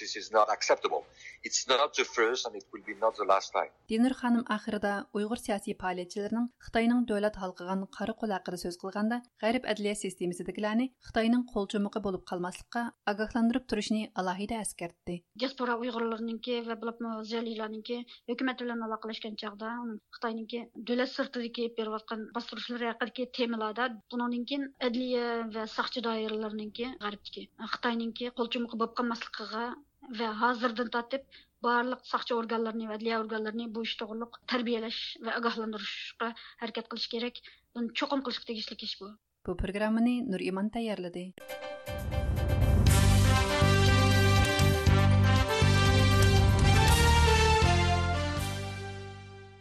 [0.00, 1.02] This is not acceptable.
[1.42, 3.70] It's not the first and it will be not the last time.
[3.88, 9.68] Dinur ханым ахырда уйгыр сиясий фаалиятчыларының Хитаенның дәүләт халкыган кары кул хакында сөз кылганда, гәриб
[9.72, 15.22] әдлия системасыдагыларны Хитаенның колчумыгы булып калмаслыкка агаһландырып турышны алаһида әскәртте.
[15.38, 19.70] Диаспора уйгырларныңки ва булыпмы зәлиләрныңки хөкүмәт белән алакалашкан чагда,
[20.18, 27.48] Хитаеныңки дәүләт сыртыдагы берип аткан бастырышлар хакындагы темаларда буныңдан кин әдлия ва сакчы даирәләрныңки гәрибдәге
[27.74, 29.74] Хитаеныңки колчумыгы булып калмаслыкка
[30.20, 31.22] va hozirdan tortib
[31.66, 36.28] barliq soqchi organlarini va adliya organlarini bu ish to'g'riliq tarbiyalash va ogohlantirishga
[36.64, 37.40] harakat qilish kerak.
[37.74, 39.10] Buni cho'qim qilishga tegishli ish bu.
[39.46, 41.24] Bu programmani nur iman tayyorladi.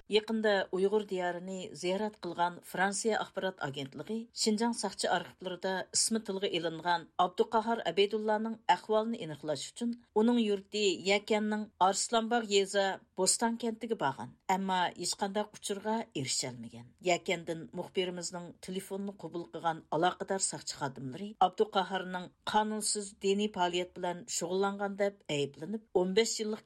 [0.05, 7.81] Якында Уйгыр диярыны зиярат кылган Франция ахбарат агентлыгы Шинҗаң сакчы архивларында исми тилгә илинган Абдукахар
[7.89, 14.35] Абейдулланың әхвалын эниклаш өчен уның йорты Якенның Арсланбаг еза Бостан кентиге барган.
[14.51, 16.83] Әмма һеч кандай учурга erişелмәгән.
[17.01, 25.23] Якендан мөхбиримизнең телефонны кабул кылган алакадар сакчы хадимлары Абдукахарның канунсыз дини фаалият белән шөгыльләнгән дип
[25.31, 26.65] әйепләнеп 15 еллык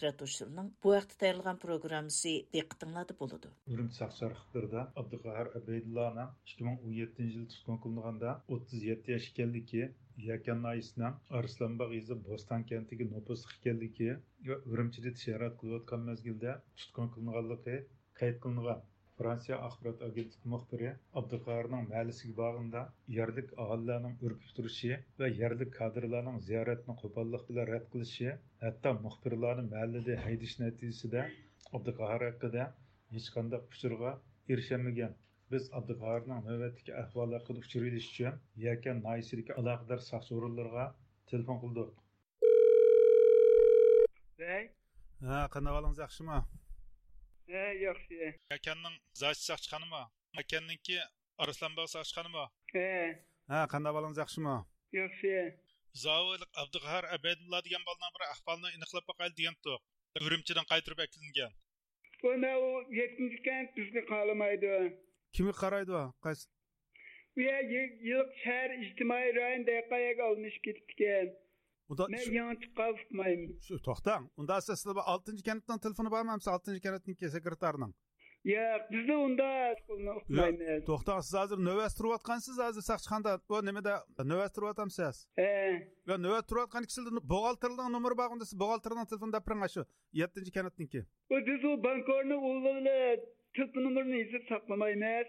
[0.00, 2.30] Шөһрәт Ушурның бу вакытта таярылган программасы
[3.22, 3.48] болады.
[3.72, 9.90] Үрімт сақшарықтырда Абдықахар Абейдуллана 2017 жыл tutkun kılınğanda 37 yaş ikənliki
[10.28, 11.10] Yakan Naisna
[11.40, 14.08] Arslanbağ izi Бостан kentiki nopus ikənliki
[14.48, 17.78] və Ürümçidə ticaret qılıyotqan məzgildə tutkun qılınğanlığı
[18.22, 18.82] qayd qılınğan.
[19.20, 22.82] Fransiya axborot agentligi muxbiri Abdulqahirning mahallasiga borganda
[23.16, 28.30] yerlik aholilarning urkib turishi va yerlik kadrlarning ziyoratni qo'pollik bilan rad qilishi,
[28.62, 31.24] hatto muxbirlarni mahallada haydish natijasida
[31.78, 32.64] Abdulqahir haqida
[33.16, 34.14] hech qanday uchurga
[34.54, 35.12] erishamagan.
[35.52, 40.86] Biz Abdulqahirning navbatdagi ahvoli haqida uchur ilish uchun Yakan noisidagi aloqador soqchi o'rinlarga
[41.34, 41.92] telefon qildik.
[45.28, 46.40] Ha, qanday holingiz yaxshimi?
[47.50, 48.16] He, yaxshi.
[48.54, 50.02] Yakanning zachi saqchixonimi?
[50.38, 50.98] Yakanninki
[51.42, 52.44] Arslonbog' saqchixonimi?
[52.74, 52.90] He.
[53.50, 54.56] Ha, qanday bolangiz yaxshimi?
[55.00, 55.32] Yaxshi.
[56.04, 59.82] Zavolik Abdug'ahar Abaydulla degan bolaning bir ahvolni aniqlab boqayli degandik.
[60.26, 61.52] Urumchidan qaytirib aklingan.
[62.22, 64.72] Buna o 7 kent bizni qalamaydi.
[65.36, 66.04] Kimi qaraydi u?
[66.24, 66.44] Qaysi?
[67.34, 71.26] Bu yillik shahar ijtimoiy rayon daqayaga alınış ketibdikan.
[71.90, 73.58] Unda Men qavmayım.
[73.66, 74.30] Şu to'xtang.
[74.36, 76.30] Unda siz 6-cı kənətdən telefonu barmı?
[76.30, 77.92] 6-cı kənətin sekretarının.
[78.44, 79.48] Yo'q, bizda unda
[80.18, 80.84] uqmaymiz.
[80.86, 83.94] To'xtang, siz hozir navbat turayotgansiz, hozir saqchixonada bu nimada
[84.30, 85.16] navbat turyapsiz?
[85.40, 85.50] He.
[86.08, 89.82] Va navbat turayotgan kishida buxgalterning nomeri bor, unda siz buxgalterning telefonida piring shu
[90.22, 91.00] 7-ci kənətninki.
[91.30, 92.36] Bu biz o bankorni
[93.56, 95.26] telefon nomerini yozib saqlamaymiz.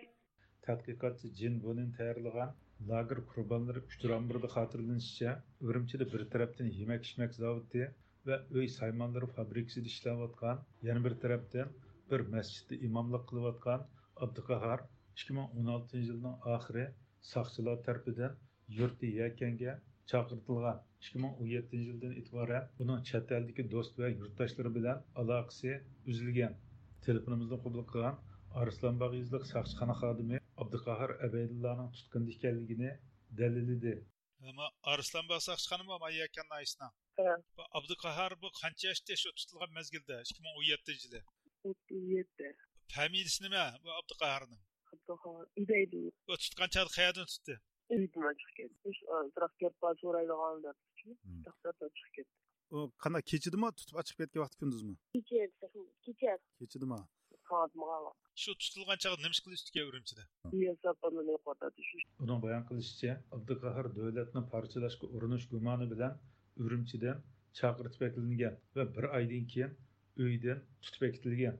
[0.67, 2.51] Tadqiqotchi Jin Bonin tayyorlagan
[2.89, 5.31] lager qurbonlari uchramburda xotirlanishicha
[5.67, 7.83] urumchida bir tarafdan yemak ichmak zavodi
[8.29, 11.75] va uy saymonlari fabrikasida ishlayotgan yana bir tarafdan
[12.11, 13.85] bir masjidda imomlik qilayotgan
[14.25, 14.79] abduqahar
[15.17, 16.85] ikki ming o'n oltinchi yilning oxiri
[17.33, 18.37] soqchilar tarafidan
[18.79, 19.73] yurti yakanga
[20.13, 25.73] chaqirtilgan ikki ming o'n yettinchi yildan e'tiboran uning chet eldagi do'st va yurtdoshlari bilan aloqasi
[26.13, 26.59] uzilgan
[27.07, 28.21] telefonimizni qabul qilgan
[28.63, 32.91] arslonbog' yuzliq soqchixona xodimi abduqahar abaydullaning tutqunda ekanligini
[33.39, 33.93] dalilladi
[34.49, 36.87] ama arslonbog' soqchixonami mayakan naisna
[37.57, 41.21] bu abduqahar bu qancha yoshda shu tutilgan mezgilda ikki ming o'n yettinchi yili
[41.69, 42.47] o'ttiz yetti
[42.95, 44.61] familiyasi nima bu abduqaharning
[44.93, 47.53] abduqahar ibaydu bu tutgan chog'da qayerdan tutdi
[47.95, 48.89] uydan chiqib ketdi
[49.35, 52.31] biroq gap bor so'raydigan deb chiqib ketdi
[52.75, 55.43] u qanday kechidimi tutib ochib ketgan vaqt kunduzmi kecha
[56.05, 56.99] kecha kechidimi
[58.43, 60.23] shu tutilgan chog'da nima ish qilishdi urumchida
[62.23, 66.13] uning bayon qilishicha abduqahar davlatni parchalashga urinish gumoni bilan
[66.65, 67.17] urumchidan
[67.59, 69.71] chaqirtib akilingan va bir oydan keyin
[70.27, 71.57] uydan tutib akitilgan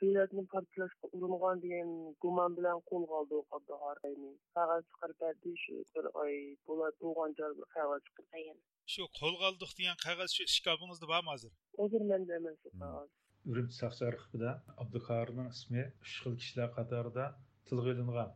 [0.00, 1.88] davlatni parchalashga uringan degan
[2.24, 6.34] gumon bilan qo'lga oldi abduqaharni qog'oz chiqarib berdi shu bir oy
[6.68, 8.58] bo'lar tug'an joyga qog'oz chiqargan
[8.94, 13.10] shu qo'lga oldik degan qog'oz shu ishkobingizda bormi hozir hozir menda emas qog'oz
[13.50, 14.50] urumchi soqchi arxivida
[14.84, 17.26] abduqahirning ismi uch xil kishilar qatorida
[17.70, 18.32] tilga ilingan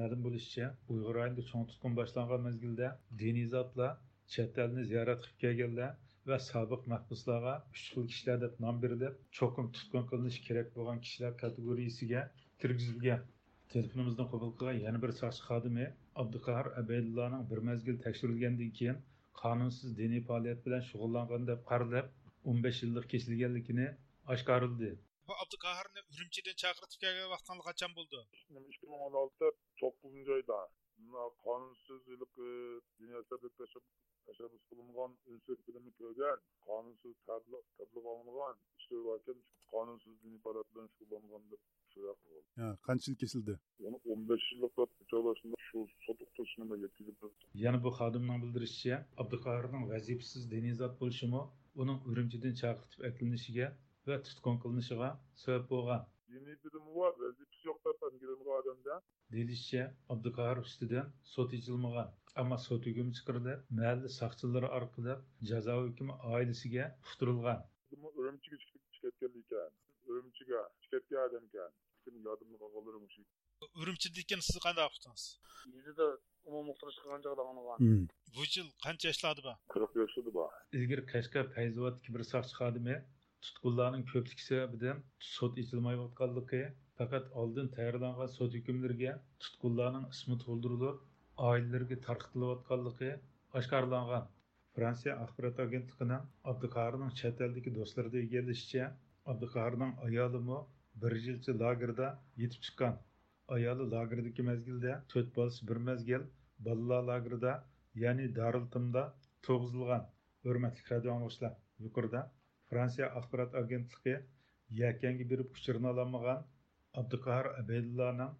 [0.00, 2.90] ma'lum bo'lishicha uyg'ur ayında cho'ng tutqun boshlangan mezgilda
[3.22, 3.92] diniy zotlar
[4.34, 5.92] chet elni ziyorat qilib kelganlar
[6.30, 11.36] va sobiq mahbuslarga uch xil kishilar deb nom berilib cho'qim tutqun qilinishi kerak bo'lgan kishilar
[11.42, 12.22] kategoriyasiga
[12.64, 13.20] kirgizilgan.
[13.74, 15.86] Telefonimizni qabul qilgan yana bir soqchi xodimi
[16.22, 18.98] abduqahar abaydullaning bir mazgil tekshirilgandan keyin
[19.42, 22.12] qonunsiz diniy faoliyat bilan shug'ullangan deb qaralib
[22.50, 23.88] o'n besh yillik kesilganligini
[24.34, 24.90] oshkorildi
[25.28, 28.20] bu abduqahirni urumchidan chaqirtib kelgan vaqtdan qachon bo'ldi
[28.72, 29.46] ikki ming o'n olti
[29.80, 30.60] to'qqizinchi oyda
[31.46, 32.00] qonunsiz
[34.26, 37.64] tashabbus qilingan unsur filmi ko'rgan qonunsiz tabliq
[38.12, 39.38] olingan ishlayotgan
[39.72, 41.62] qonunsiz diniy faoliyat bilan shug'ullangan deb
[42.86, 43.54] qancha yil kesildi
[43.88, 44.72] uni o'n besh yillik
[45.68, 47.16] shu sot o'qitishini yetkazib
[47.64, 51.42] yana bu xodimning bildirishicha abduqahirning vazifasiz diniy zot bo'lishimi
[51.82, 53.66] uning urumchidan chaqirtib akilinishiga
[54.06, 56.08] Vatutkonk Lnishra Swapora.
[56.28, 59.02] Dini bilim var ve zipsiyok tapan gilim gadanda.
[59.32, 63.66] Delişçe Abdülkahar üstüden sot içilmağa ama sot hüküm çıkırdı.
[63.70, 67.66] Mehalli sakçıları arkada ceza hükümü ailesine tutturulgan.
[67.96, 68.60] Bu örümçük
[68.92, 69.70] işletkenliyken,
[70.08, 71.70] örümçüge, işletken adamken,
[72.04, 73.24] kimin yardımını kakalarım şey.
[73.82, 75.40] Örümçüdeyken siz kanda yaptınız?
[75.66, 76.02] Bizi de
[76.44, 77.78] umum muhtarı çıkınca da anı var.
[77.78, 78.06] Hmm.
[78.36, 79.58] Bu yıl kaç yaşladı ba?
[79.68, 80.50] 40 yaşladı ba.
[80.72, 83.04] İlgir Kaşka Feyzavat bir sakçı kadimi
[83.44, 86.62] tutqunlarning ko'pligi sababidan sud ichilmayotganligi
[87.00, 89.12] faqat oldin tayyorlangan sud hukmlariga
[89.44, 91.02] tutqunlarning ismi to'ldirilib
[91.50, 93.10] oilalarga tarqatilayotganligi
[93.60, 94.24] oshkorlangan.
[94.76, 98.88] Fransiya axborot agentligining abduqarining chet eldagi do'stlarida egallashicha
[99.34, 100.58] abduqarining ayolimi
[101.04, 102.08] bir yilcha lagerda
[102.42, 102.98] yetib chiqqan.
[103.56, 106.26] Ayoli lagerdagi mezgilda to'rt bolasi bir mezgil
[106.68, 107.52] bolalar lagerida
[108.04, 109.02] ya'ni dariltimda
[109.46, 110.04] to'g'izilgan
[110.46, 111.54] hurmatli radio anglovchilar
[111.86, 112.20] yuqorida
[112.70, 114.14] fransiya axborot agentligi
[114.82, 116.40] yakanga berib uchirni ololmagan
[117.02, 118.32] abduqahar abaydullaning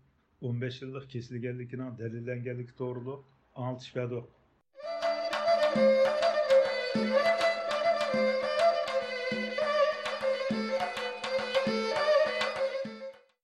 [0.48, 3.20] o'n besh yillik kesilganligining dalillanganligi to'g'riliq
[3.66, 3.92] anglitish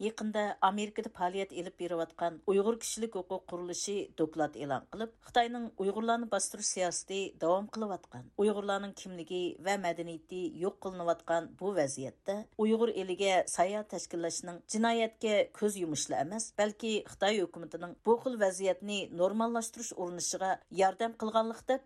[0.03, 6.65] yaqinda Америкада фаалият алып бериваткан Уйгыр кишилик хукук құрылышы доклад елан қылып, Кытайның уйгырларны бастыруу
[6.67, 8.31] саясаты давам кылып аткан.
[8.37, 15.79] Уйгырларның кимлиги ва мәдәнияти юк кылынып аткан бу вазиятта Уйгыр элиге сая тәшкилләшнең җинаятькә көз
[15.81, 21.83] юмышлы эмас, бәлкі Қытай хөкүмәтенең бу хил вазиятны нормаллаштыруш урынышыга ярдәм кылганлык дип.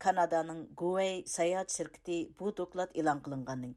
[0.00, 3.74] Канаданың Гуэй саят şirkәте бу доклад элан кылынгандан.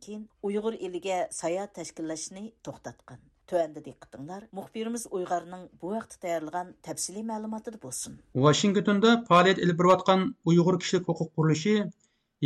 [3.51, 8.13] Төәнді диққытыңлар, мұхбиріміз Уйғарның бұ вақты тәйірліған тәпсілі мәліматыды болсын.
[8.45, 11.73] Вашингтонда пағалет іліп атқан Уйғыр кішілік құқық құрылышы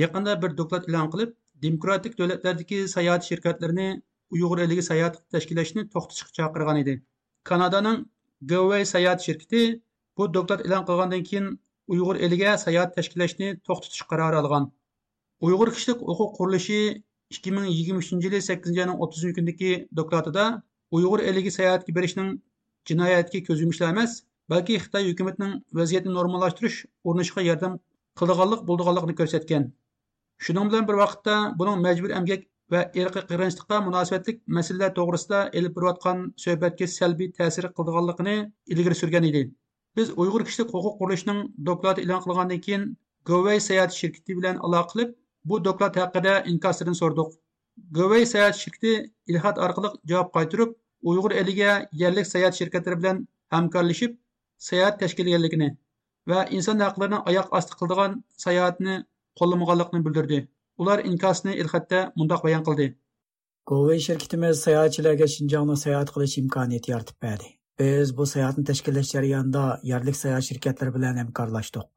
[0.02, 3.88] яқында бір доклад илан қылып, демократик дөләтлердегі саяхат шеркәтлеріне
[4.34, 6.96] Уйғыр елігі саяхат тәшкілешіні тоқтышық шақырған еді.
[7.46, 8.02] Канаданың
[8.42, 9.62] Goway саяхат şirketi
[10.18, 11.52] bu доклад илан қылғандан кейін
[11.88, 14.72] Уйғыр еліге саяхат тәшкілешіні тоқтытыш қарары алған.
[15.46, 16.80] Уйғыр кішілік құқық құрылышы
[17.38, 20.48] 2023 жылы 8 айның 30 күндегі докладыда
[20.96, 22.30] uyg'ur eliga sayohatga berishning
[22.90, 24.12] jinoyatga ko'z yumishlar emas
[24.54, 27.74] balki xitoy hukumatining vaziyatni normallashtirish urinishiga yordam
[28.20, 29.64] qildiganlik bo'ldiganligini ko'rsatgan.
[30.46, 36.24] Shuning bilan bir vaqtda buning majbur emgak va irqiy qirg'inchilikqa munosabatlik masalalar to'g'risida elib borayotgan
[36.44, 38.36] suhbatga salbiy ta'sir qildiganligini
[38.76, 39.44] ilgari surgan edi.
[39.98, 42.84] Biz uyg'ur kishilik huquq qurilishining dokladi e'lon qilgandan keyin
[43.32, 45.10] govey sayohat shirkati bilan aloqa qilib
[45.50, 47.30] bu doklad haqida inkosini so'rdik.
[47.98, 48.94] Govey sayohat shirkati
[49.28, 50.72] ilhat orqali javob qaytirib,
[51.10, 53.18] Uyğur eliga yerlik sayohat shirkatlari bilan
[53.56, 54.16] hamkorlashib,
[54.58, 55.70] sayohat tashkillanligini
[56.30, 58.96] va inson haqlarini oyoq osti qildigan sayohatni
[59.40, 60.40] qo'llamaganligini bildirdi.
[60.82, 62.88] Ular inkosini ilxatda mundoq bayon qildi.
[63.72, 67.48] Govey shirkatimiz sayohatchilarga Shinjongni sayohat qilish imkoniyati yaratib berdi.
[67.80, 71.88] Biz bu sayohatni tashkillash jarayonida yerlik sayohat shirkatlari bilan hamkorlashdik.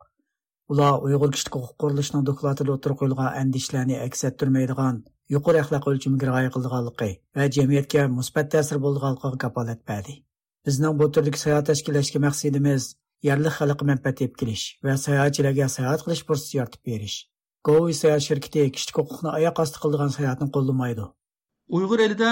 [0.73, 5.01] Ular Uyg'ur kishilik huquq qurilishining dokladida o'tirib qo'yilgan andishlarni aks ettirmaydigan
[5.35, 10.15] yuqori axloq o'lchamiga rioya qilganligi va jamiyatga musbat ta'sir bo'lganligiga kapolat berdi.
[10.67, 12.83] Bizning bu turdagi sayohat tashkillashga maqsadimiz
[13.29, 17.17] yerli xalqqa manfaat tepkilish va sayohatchilarga sayohat qilish fursati yoritib berish.
[17.69, 21.07] Govi sayohat shirkati kishilik huquqni oyoq osti qildigan sayohatni qo'llamaydi
[21.77, 22.31] uyg'ur elida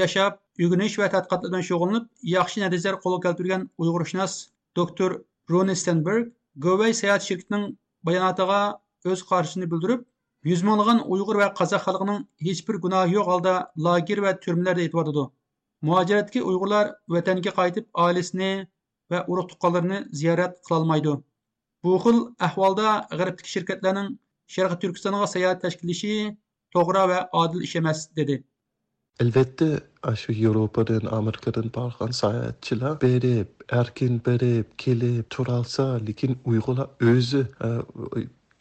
[0.00, 4.32] yashab o'rganish va tadqiqot bilan shug'ullanib yaxshi natijalar qo'lga keltirgan uyg'urshunos
[4.78, 5.10] doktor
[5.52, 6.24] roni stenberg
[6.66, 7.64] govey sayohat shirkitining
[8.08, 8.60] bayonotiga
[9.12, 10.00] o'z qarshini bildirib
[10.50, 13.54] يۈز مىڭلىغان ئۇيغۇر ۋە قازاق خەلقىنىڭ ھېچبىر گۇناھى يوق ھالدا
[13.88, 15.26] لاگېر ۋە تۈرمىلەردە ئېتىۋاتىدۇ
[15.88, 18.50] مۇھاجىرەتتىكى ئۇيغۇرلار ۋەتەنگە قايتىپ ئائىلىسىنى
[19.14, 21.14] ۋە ئۇرۇق تۇغقانلىرىنى زىيارەت قىلالمايدۇ.
[21.84, 24.10] bu خىل ئەھۋالدا غەربتىكى شىركەتلەرنىڭ
[24.54, 26.10] sharqi turkistonga sayohat tashkillashi
[26.76, 28.36] to'g'ri va odil ish emas dedi
[29.24, 29.68] albatta
[30.22, 37.42] shu yevropadan amerikadan borgan sayohatchilar berib erkin berib kelib turolsa lekin uyg'urlar o'zi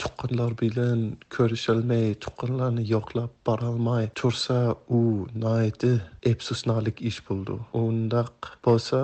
[0.02, 1.02] tuqqanlar bilan
[1.36, 4.58] ko'rishilmay tuqqanlarni yo'qlab borolmay tursa
[5.00, 5.02] u
[5.44, 5.94] noiti
[6.32, 7.58] epsusnalik ish bo'ldi.
[7.84, 9.00] Undaq bo'lsa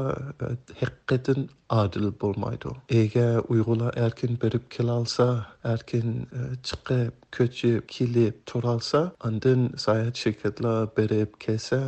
[0.45, 0.49] e,
[0.81, 1.39] haqiqatan
[1.81, 2.73] adil bo'lmaydi.
[3.01, 5.27] Agar uyg'urlar erkin berib kelolsa
[5.73, 6.07] erkin
[6.39, 11.81] e, chiqib ko'chib kelib turolsa andin sayohat shirkatlar berib kelsa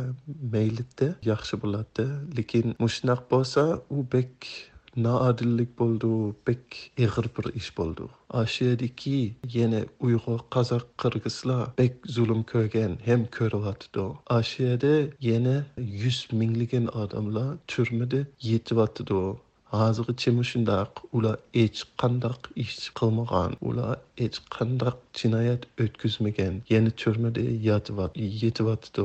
[0.54, 2.06] maylida yaxshi bo'ladi.
[2.38, 3.64] Lekin mushnaq bo'lsa
[3.96, 4.52] u bek
[4.96, 8.10] naadillik boldu, bek egir bir iş boldu.
[8.30, 14.02] Aşiyadiki yine Uyghur, Kazak, Kırgızla bek zulüm kögen hem körüvatdı.
[14.26, 19.36] Aşiyada yine yüz mingligen adamla türmede yetivatdı
[19.72, 29.04] hozirgacha shundoq ular hech qandaq ish qilmagan ular hech qandaq jinoyat o'tkazmagan yana turmada yetyapti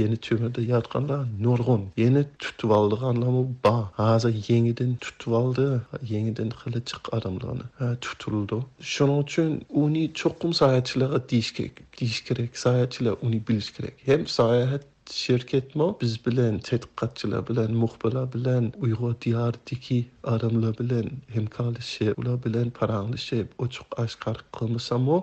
[0.00, 5.66] yana turmada yotganlar nurg'un yana tutib oldiganlarmi bor hozir yangidan tutib oldi
[6.14, 7.66] yangidan qilichiq odamlarni
[8.06, 8.58] tutildi
[8.92, 9.50] shuning uchun
[9.84, 14.82] uni cho'qim sayohatchilarga deyish kerak sayohatchilar uni bilish kerak ham sayohat
[15.20, 19.98] shirkatmi biz bilan tadqiqotchilar bilan muxbirlar bilan uyg'ur diyoridagi
[20.34, 25.18] odamlar bilan hamkorlashib ular bilan paranglashib ochiq oshkor qilmasamu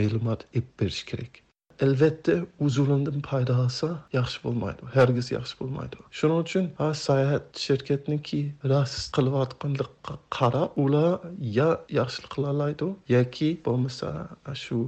[0.00, 1.42] ma'lumot ib berish kerak.
[1.86, 2.34] Albatta
[2.64, 5.98] u zulmdan paydo olsa yaxshi bo'lmaydi hargiz yaxshi bo'lmaydi.
[6.20, 8.40] Shuning uchun ha sayohat shirkatniki
[8.72, 11.12] rost qilayotganlikqa qarab ular
[11.58, 11.68] ya
[11.98, 14.08] yaxshilik qila oladi yoki bo'lmasa
[14.64, 14.80] shu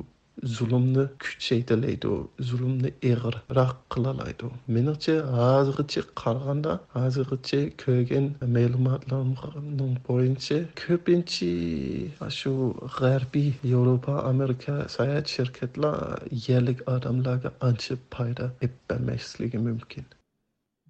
[0.45, 2.13] zulmni kuchaytiradi
[2.51, 8.27] zulmni ig'irroq qilalaydi menimcha hozirgacha qaraganda hozirgacha ko'rgan
[8.57, 9.69] ma'lumotlarim
[10.09, 12.53] bo'yicha ko'pincha shu
[12.99, 15.95] g'arbiy yevropa amerika sayohat shirkatlar
[16.49, 18.51] yerlik odamlarga ancha foyda
[18.89, 20.05] bermasligi mumkin.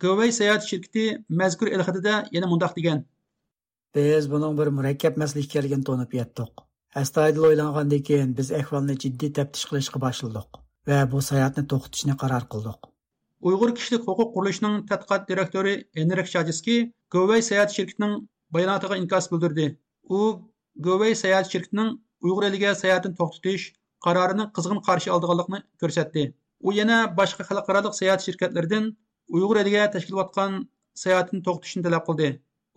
[0.05, 1.05] Govay sayohat shirkati
[1.43, 3.05] mazkur ilxatida yana mundoq degan.
[3.95, 9.67] Biz buning bir murakkab masala ekanligini to'nib yetdik Әстайдыл ойланғандан кейін біз әхвалны жидді тәптіш
[9.71, 10.59] қылышқа башылдық
[10.91, 12.89] вә бұл саяхатны тоқтышны қарар қылдық.
[13.41, 19.79] Uyghur Kişilik Hukuk Kuruluşu'nun tatqiqat direktörü Enrik Şadiski, Gövey Seyahat Şirketi'nin bayanatına inkas bildirdi.
[20.03, 20.43] U,
[20.77, 23.65] Gövey Seyahat Şirketi'nin Uyghur eliga seyahatini to'xtatish
[24.05, 26.25] qarorini qizg'in qarshi oldiganligini ko'rsatdi.
[26.67, 28.91] U yana boshqa xalqaro sayat shirkatlardan
[29.37, 30.59] uyg'ur eliga tashkil etgan
[31.03, 32.29] sayohatni to'xtatishni talab qildi.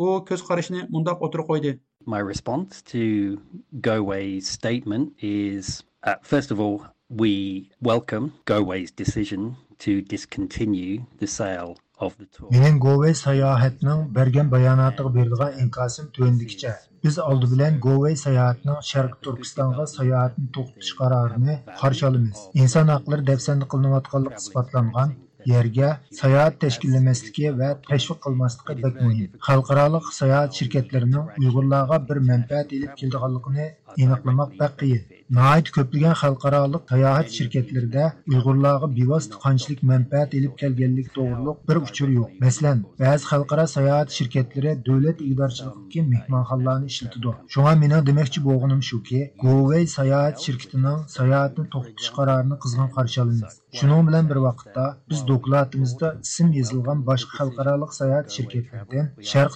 [0.03, 1.71] U ko'z qarashini mundoq o'tirib qo'ydi.
[2.05, 3.41] my response to
[3.79, 11.77] GoWay's statement is uh, first of all, we welcome GoWay's decision to discontinue the sale
[11.99, 12.49] of the tour.
[12.51, 16.73] Менин GoWay саяхатынын берген баянатыга берилген инкасым төндүкчө
[17.03, 22.47] биз алды менен GoWay саяхатынын Шарк Туркстанга саяхатын токтотуш карарыны каршы алабыз.
[22.53, 25.15] Инсан аклары дәфсәнди кылынып атканлыгы испатланган
[25.51, 25.89] yerga
[26.21, 29.29] sayohat tashkillamaslikka va tashviq qilmasligi bak muhim.
[29.47, 33.65] Xalqaro sayohat shirkatlarining uyg'urlarga bir manfaat ilib keldiganligini
[34.03, 35.03] aniqlamoq bak qiyin.
[35.37, 42.29] Nihoyat ko'plagan xalqaroliq sayohat shirkatlarida uyg'urlarga bevosita qanchalik manfaat ilib kelganlik to'g'riliq bir uchur yo'q.
[42.45, 47.35] Masalan ba'zi xalqaro sayohat shirkatlari davlat idorchiligidagi mehmonxonalarni ishlatadi.
[47.53, 54.09] Shunga mening demoqchi bo'lganim shuki govey sayohat shirkatining sayohatni to'xtatish qarorini qizg'in qarshi olamiz Шуның
[54.09, 59.07] бір бер біз без докладымызда исем язылган қалқаралық халыкаралык саяхат şirketләрдән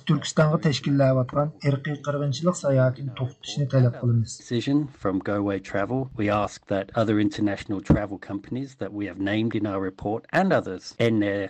[0.09, 4.37] Түркістанғы тәшкілі тәшкилләп әрқи кыргынчылык саяхатын туктатышны таләп кылабыз.
[4.39, 9.19] Decision from Go Away Travel, we ask that other international travel companies that we have
[9.19, 10.95] named in our report and others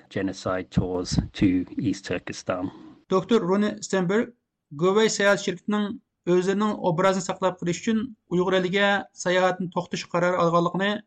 [0.10, 2.72] genocide tours to East Turkestan.
[3.10, 4.34] Rune Stenberg
[6.28, 11.04] образын сақтап үшін Uygur elige seyahatin toxtuş kararı alğalıqını.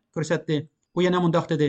[0.97, 1.67] U yana mundoq dedi: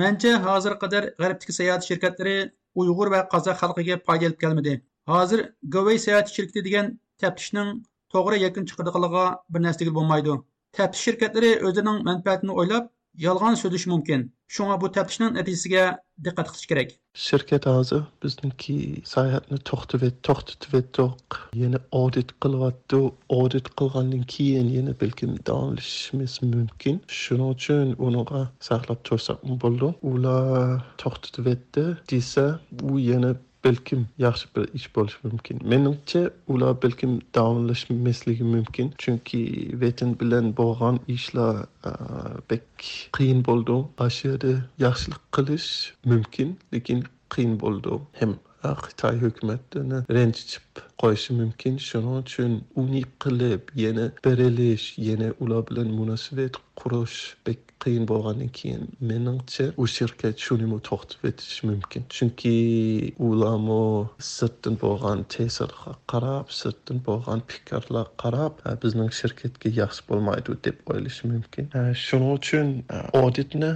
[0.00, 2.36] mancha hozir qadar g'arbdagi sayohat shirkatlari
[2.82, 4.74] Uyg'ur va qozoq xalqiga foyda olib kelmadi.
[5.12, 5.40] Hozir
[5.74, 6.86] Govay sayohat shirkati degan
[7.24, 7.70] taftishning
[8.14, 9.24] to'g'ri yakun chiqadiganligiga
[9.56, 10.36] bir narsa bo'lmaydi.
[10.76, 12.90] Taftish shirkatlari o'zining manfaatini o'ylab
[13.26, 14.26] yolg'on so'zishi mumkin.
[14.54, 15.84] Shunga bu taftishning natijasiga
[16.24, 16.90] diqqat qilish kerak.
[17.26, 18.76] Shirkat hozir bizniki
[19.12, 20.74] sayohatni to'xtatib to'xtatib
[21.62, 23.00] yana audit qilyapti
[23.38, 27.00] audit qilgandan keyin yana balkim davomlashishimiz mumkin.
[27.20, 29.92] Shuning uchun uniga saqlab tursak bo'ldi.
[30.12, 32.46] Ular to'xtatvetdi desa
[32.90, 33.32] u yana
[33.66, 36.22] balkim yaxshi bir ish bo'lishi mumkin menimcha
[36.54, 39.42] ular balkim davomlashmasligi mumkin chunki
[39.82, 41.54] vetin bilan bo'lgan ishlar
[42.50, 42.66] bek
[43.16, 43.76] qiyin bo'ldi
[44.18, 44.32] shu
[44.86, 45.70] yaxshilik qilish
[46.12, 46.98] mumkin lekin
[47.34, 48.32] qiyin bo'ldi ham
[48.74, 51.78] xitoy hukumatini ranjitib qo'yishi mumkin.
[51.88, 52.52] Shuning uchun
[52.82, 59.86] uni qilib yana birilish yana ular bilan munosabat qurish bek qiyin bo'lgandan keyin meningcha u
[59.96, 62.06] shirkat shuni to'xtatib etishi mumkin.
[62.16, 62.54] Chunki
[63.28, 63.80] ularmi
[64.30, 71.32] sirtdan bo'lgan ta'sirga qarab sirtdan bo'lgan fikrlar qarab e, bizning shirkatga yaxshi bo'lmaydi deb o'ylashi
[71.34, 71.70] mumkin.
[71.80, 73.72] E, shuning uchun e, auditni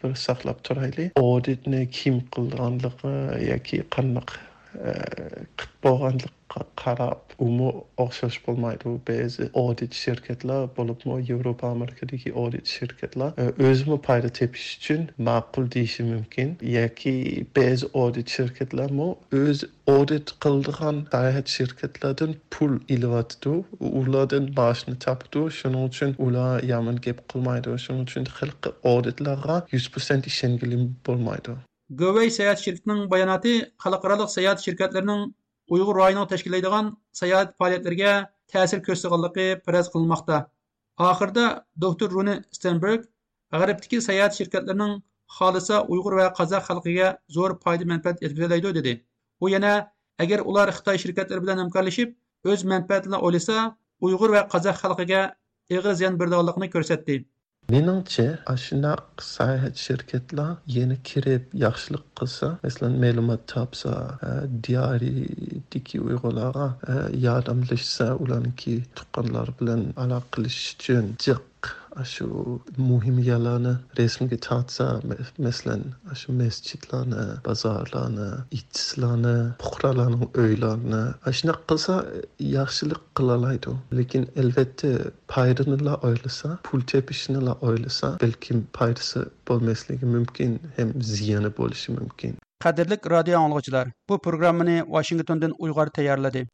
[0.00, 1.22] bir saqlab turaylik.
[1.26, 3.14] Auditni kim qilganligi
[3.50, 4.42] yoki qanaqa
[4.74, 7.70] qilib bo'lganlikqa qarab umi
[8.04, 8.92] o'xshash bo'lmaydi.
[9.08, 16.06] Ba'zi audit shirkatlar bo'libmi yevropa amerikadagi audit shirkatlar e, o'zimi payda tepish uchun ma'qul deyishi
[16.12, 16.54] mumkin.
[16.76, 17.14] Yoki
[17.58, 19.08] ba'zi audit shirkatlarmi
[19.42, 19.64] o'z
[19.96, 23.54] audit qildigan sayohat shirkatlardan pul ilyotdi
[24.02, 27.78] ulardan boshni topdi shuning uchun ular yomon gap qilmaydi.
[27.86, 31.60] Shuning uchun xilqi auditlarga yuz persent ishongili bo'lmaydi.
[31.92, 33.50] Govey sayohat shirkatining bayonoti
[33.84, 35.22] xalqaro sayohat shirkatlarining
[35.74, 36.86] uyg'ur rayonini tashkillaydigan
[37.20, 38.12] sayohat faoliyatlariga
[38.52, 40.38] ta'sir ko'rsatganligi faraz qilinmoqda
[41.08, 41.44] oxirida
[41.84, 43.04] doktor runi stenberg
[43.52, 44.94] g'arbdagi sayohat shirkatlarining
[45.36, 48.94] xohlasa uyg'ur va qozoq xalqiga zo'r foyda manfaat yetkazilaydi dedi.
[49.44, 49.72] U yana
[50.24, 52.16] agar ular xitoy shirkatlari bilan hamkorlashib
[52.50, 53.56] o'z manfaatini o'ylasa
[54.06, 55.22] uyg'ur va qozoq xalqiga
[55.74, 57.16] ig'ir ziyon beradiganligini ko'rsatdi
[57.72, 58.26] meningcha
[58.64, 63.94] shunaqa sayohat shirkatlar yana kirib yaxshilik qilsa masalan ma'lumot topsa
[64.66, 66.66] diaridagi uyg'urlarga
[67.26, 71.42] yordamlashsa ularniki tuqqanlar bilan aloqa qilish uchun jiq
[72.12, 72.26] shu
[72.76, 74.86] muhim yerlarni rasmga tortsa
[75.46, 75.82] masalan
[76.20, 81.02] shu masjidlarni bozorlarni ittislarni puhralarning uylarini
[81.40, 82.22] shunaqa qilsa e,
[82.56, 84.92] yaxshilik qilolaydi lekin albatta
[85.34, 92.40] foydanila o'ylasa pul tepishnilar o'ylasa balkim foydasi bo'lmasligi mumkin ham ziyoni bo'lishi mumkin.
[92.64, 96.48] Qadrli radio anglovchilar bu programmani washingtondan uyg'ur tayyorladi.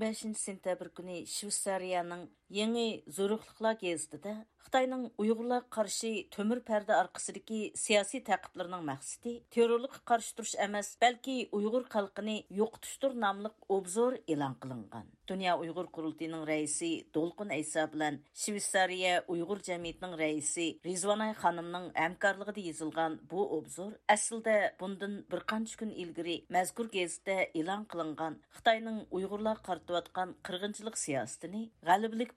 [0.00, 2.22] 15 сентябрь күні Швейцарияның
[2.56, 3.76] Еңі Зоруқлықлар
[4.24, 4.32] де
[4.64, 11.88] Хытайның уйгырлар қарсы төмір перде аркасындагы сиясий тәкъиплернең мақсаты террорлык қарсы турыш емес, бәлки уйгыр
[11.90, 15.08] халкын юктыштыр намлык обзор элан кылынган.
[15.30, 22.66] Дүния уйгыр курултыйның рәисе Долқын Айса белән Швейцария уйгыр җәмгыятының рәисе Ризванай ханымның әмкарлыгы жазылған
[22.66, 29.62] язылган бу обзор әслдә бундан бір қанша күн илгәри мәзкур гезитә элан кылынган Хытайның уйгырлар
[29.62, 31.70] картып аткан кыргынчылык сиясәтен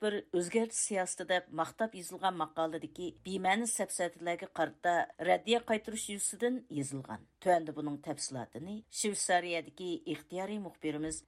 [0.04, 4.92] бер үзгәрт сиясәте дип мактап يېزىلغان ماقالىدىكى بىمەنە سەپسەتىلەرگە قارىتا
[5.28, 7.24] رەددىيە قايتۇرۇش يۈزىسىدىن يېزىلغان.
[7.42, 11.24] Төәндә бұның тәпсілатыны Швейцариядагы ихтияри мөхбирimiz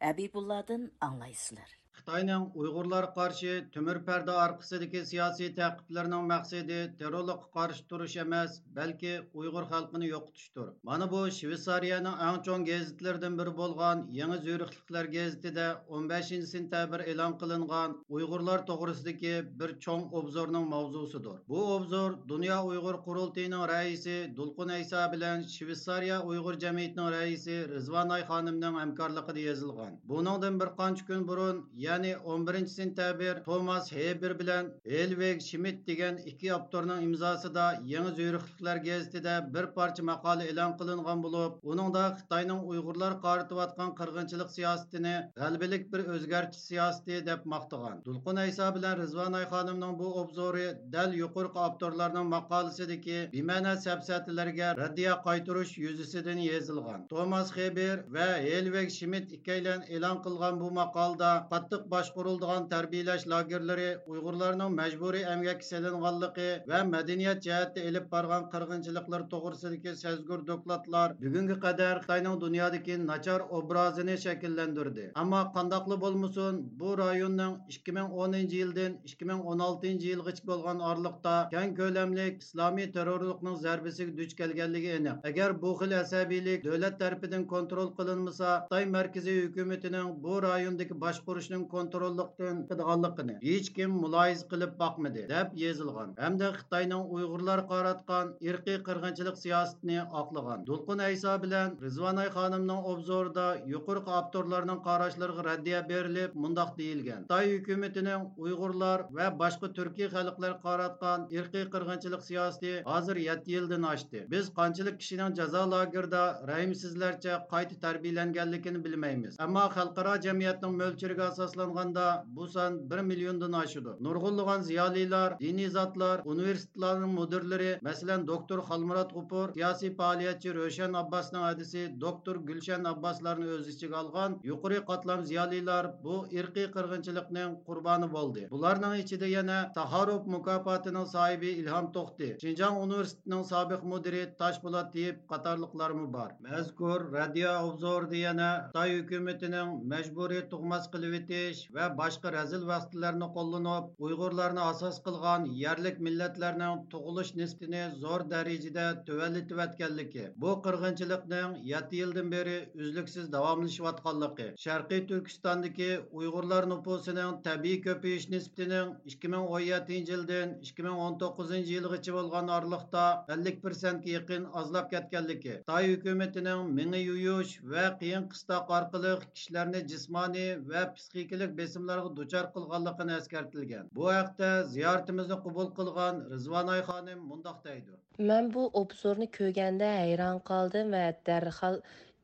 [1.09, 1.75] аңлайсызлар.
[2.07, 9.65] Xitoyning Uyg'urlar qarshi temir parda orqasidagi siyosiy ta'qiblarning maqsadi terrorlikqa qarshi turish emas, balki Uyg'ur
[9.73, 10.69] xalqini yo'qotishdir.
[10.91, 15.65] Mana bu Shveysariyaning eng chong gazetlaridan biri bo'lgan Yangi Zurixliklar gazetida
[15.99, 19.35] 15 sentabr e'lon qilingan Uyg'urlar to'g'risidagi
[19.65, 21.43] bir chong obzorning mavzusidir.
[21.49, 28.81] Bu obzor Dunyo Uyg'ur qurultayining raisi Dulqun Aysa bilan Shveysariya Uyg'ur jamiyatining raisi Rizvanay xonimning
[28.85, 30.01] hamkorligida yozilgan.
[30.15, 31.63] Buningdan bir qancha kun burun
[31.97, 39.55] ya'ni 11 sentabr Thomas Heber bilan Helveg Schmidt degan ikki avtorning imzosida Yangi Zuyruqliklar gazetida
[39.55, 46.67] bir parcha maqola e'lon qilingan bo'lib, uningda Xitoyning Uyg'urlar qaratayotgan qirg'inchilik siyosatini g'albalik bir o'zgartish
[46.71, 48.03] siyosati deb maqtagan.
[48.09, 55.75] Dulqin Aysa bilan Rizvanay xonimning bu obzori dal yuqorqi avtorlarning maqolasidagi bema'na safsatalarga raddiya qaytirish
[55.87, 57.09] yuzasidan yozilgan.
[57.15, 64.77] Thomas Heber va Helveg Schmidt ikkilan e'lon qilgan bu maqolda qattiq boshqariladigan tarbiyalash lagerlari uyg'urlarning
[64.81, 72.41] majburiy emgakka selinganligi va madaniyat jihatda ilib borgan qirg'inchiliklar to'g'risidagi sezgur dokladlar bugungi qadar xitoyning
[72.47, 81.35] dunyodagi nachar obrazini shakllantirdi ammo qandoqli bo'lmasin bu rayonning 2010 yildan 2016 yilgacha bo'lgan orliqda
[81.55, 85.17] keng ko'lamli islomiy terrorlikning zarbasiga duch kelganligi aniq.
[85.31, 92.63] Agar bu xil asabiylik davlat tarafidan kontrol qilinmasa xitoy markaziy hukumatining bu rayondagi boshqarishning kontrollikdan
[92.69, 96.15] chiqadiganligini hech kim muloyiz qilib boqmadi deb yozilgan.
[96.25, 100.65] Hamda xitoyning uyg'urlar qaratgan irqiy qirg'inchilik siyosatini oqlagan.
[100.71, 107.23] Dulqun ayso bilan rizvanay xonimning obzorida yuqorqi avtorlarning qarashlariga raddiya berilib mundoq deyilgan.
[107.27, 114.25] Xitoy hukumatining uyg'urlar va boshqa turkiy xalqlar qaratgan irqiy qirg'inchilik siyosati hozir 7 yildan oshdi.
[114.35, 116.23] Biz qanchalik kishining jazo lagerida
[116.53, 119.41] rahimsizlarcha qayta tarbiyalanganligini bilmaymiz.
[119.47, 121.29] Ammo xalqaro jamiyatning mo'lchiriga
[121.67, 129.11] asoslanganda bu son 1 milliondan oshadi nurg'unlagan ziyolilar diniy zotlar universitetlarning mudirlari masalan doktor xalmurod
[129.17, 135.91] g'upur siyosiy faoliyatchi ro'shan abbosning adisi doktor gulshan abboslarni o'z ichiga olgan yuqori qatlam ziyolilar
[136.05, 143.45] bu irqiy qirg'inchilikning qurboni bo'ldi bularning ichida yana taharub mukofotining sohibi Ilham to'xti shinjong universitetining
[143.53, 151.17] sobiq mudiri toshpo'lat tiyib qatorliqlarmi bor mazkur radio obzorda yana xitoy hukumatining majburiy tug'mas qilib
[151.57, 158.87] etish va boshqa razil vositalarni qo'llanib uyg'urlarni asos qilgan yarlik millatlarning tug'ilish nisbini zo'r darajada
[159.09, 165.91] tuvallatayotganligi bu qirg'inchilikning yetti yildan beri uzluksiz davomlashayotganligi sharqiy turkistondagi
[166.23, 174.91] uyg'urlar nufusining tabiiy ko'payish nisbatining 2017 yildan 2019 yilgacha bo'lgan oraliqda 50 persentga yaqin ozlab
[174.95, 182.17] ketganligi xitoy hukumatining mingi yuyish va qiyin qistoq orqali kishilarni jismoniy va psixik şekillik besimlarga
[182.17, 183.89] duchar qilganligini eskartilgan.
[183.95, 187.93] Bu haqda ziyoratimizni qabul qilgan rizvanoy xonim mundoq deydi.
[188.19, 191.77] Man bu obzorni ko'rganda hayron qoldim va darhol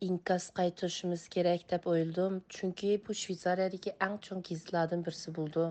[0.09, 2.41] inkas qaytirishimiz kerak deb o'yladim.
[2.49, 5.67] Chunki bu shvetsariyadagi eng chong gizlardan birisi bo'ldi.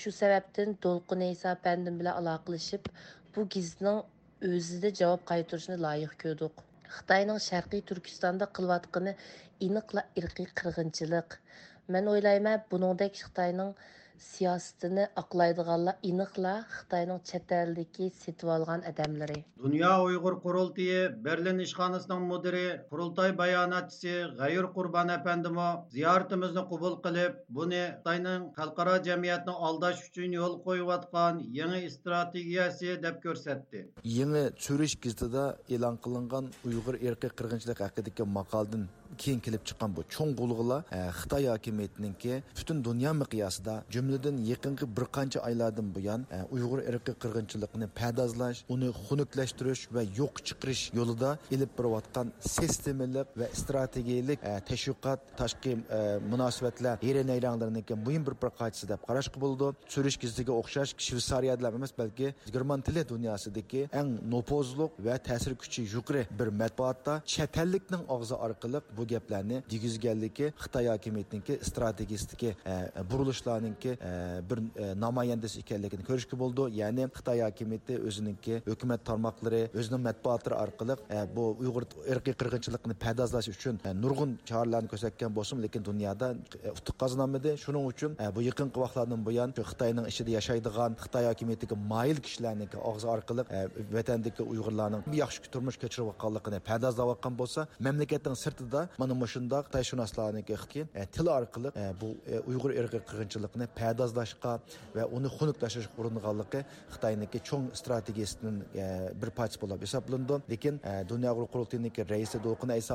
[0.00, 2.92] Shu sababdan to'lqin esa pandim bilan aloqalashib
[3.36, 4.02] bu gizning
[4.50, 6.54] o'zida javob qaytarishni loyiq ko'rdik.
[6.96, 9.14] Xitoyning sharqiy turkistonda qilayotgani
[9.68, 11.38] iniqla irqiy qirg'inchilik.
[11.92, 13.72] Man o'ylayman buningdek xitoyning
[14.24, 22.64] siyosatini oqlaydiganlar aniqla xitoyning chet eldagi setib olgan odamlari dunyo uyg'ur qurultiyi berlin ishxonasining mudiri
[22.92, 30.58] qurultoy bayonotchisi g'ayur qurbon apandimo ziyoratimizni qabul qilib buni xitoyning xalqaro jamiyatni aldash uchun yo'l
[30.66, 33.86] qo'yayotgan yangi strategiyasi deb ko'rsatdi
[34.18, 34.44] yangi
[35.06, 38.84] gazetida e'lon qilingan uyg'ur erkiy qirg'inchilik haqidagi maqoldan
[39.22, 45.06] keyin kelib chiqqan bu cho'ng g'ulg'ula e, xitoy hokimiyatiniki butun dunyo miqyosida jumladan yaqingi bir
[45.16, 51.70] qancha oylardan buyon e, uyg'ur irqi qirg'inchilikni padazlash uni xunuklashtirish va yo'q chiqarish yo'lida ilib
[51.78, 55.72] borayotgan sistemalik va strategiyalik e, tashviqot tashqi
[56.32, 62.34] munosabatlar yerenaylanlarniki muhim bir bir qaytisi deb qarash bo'ldi surish gizliga o'xshash shvetsariyada emas balki
[62.54, 68.80] german tili dunyosidagi eng nopozliq va ta'sir kuchi yuqori bir matbuotda chet ellikning og'zi orqali
[68.96, 72.74] bu gaplarni degizganligi xitoy hokimiyatiniki strategistiki e,
[73.10, 74.12] burilishlarninki e,
[74.50, 76.68] bir e, namoyandasi ekanligini ko'rishga bo'ldi.
[76.80, 80.96] Ya'ni xitoy hokimiyati o'ziniki hukumat tarmoqlari o'zining matbuotlari orqali
[81.36, 86.30] bu uyg'ur irqiy qirg'inchilikni padazlash uchun nurg'un choralarni ko'rsatgan bo'lsin lekin dunyoda
[86.78, 92.80] utuq qozonolmadi shuning uchun bu yaqinqi vaqtlardan buyon xitoyning ichida yashaydigan xitoy hokimiyatiga moyil kishilarniki
[92.90, 93.42] og'zi orqali
[93.96, 100.56] vatandagi uyg'urlarning yaxshi turmush kechirayotganligini padazlayotgan bo'lsa mamlakatning sirtida mana mushundoq xitoyshunoslarniki
[101.14, 101.70] til orqali
[102.00, 102.08] bu
[102.50, 104.52] uyg'ur irqiy qirg'inchilikni padazlashga
[104.96, 106.60] va uni xunuklashga uringanligi
[106.94, 108.58] xitoyniki cho'ng strategiyasining
[109.20, 110.80] bir parchasi bo'lib hisoblandi lekin
[111.12, 112.94] dunyo qurultiyiniki raisi do'qin ayso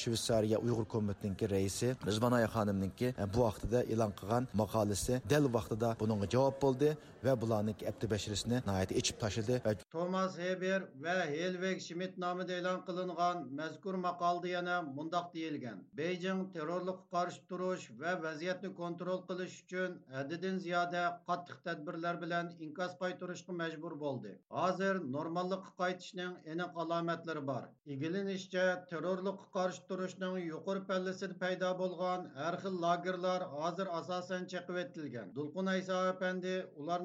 [0.00, 6.56] shvetsariya uyg'ur komitiniki raisi rizvanoy xonimniki bu vaqtida e'lon qilgan maqolasi dal vaqtida bunga javob
[6.64, 6.88] bo'ldi
[7.26, 8.58] va bularniki abdi bashirisini
[9.00, 9.60] ichib tashladi
[9.92, 15.78] tomas heber va Helveg Schmidt nomida e'lon qilingan mazkur maqolda yana mundaq deyilgan.
[16.00, 22.92] Beijing terrorlikqa qarshi turish va vaziyatni kontrol qilish uchun haddidan ziyoda qattiq tadbirlar bilan inkas
[23.02, 24.32] qaytarishga majbur bo'ldi.
[24.58, 27.64] Hozir normallikqa qaytishning aniq alomatlari bor.
[27.94, 35.34] Igilinishcha terrorlikqa qarshi turishning yuqori pallasida paydo bo'lgan har xil lagerlar hozir asosan chaqib etilgan.
[35.38, 36.54] Dulqun ayso apandi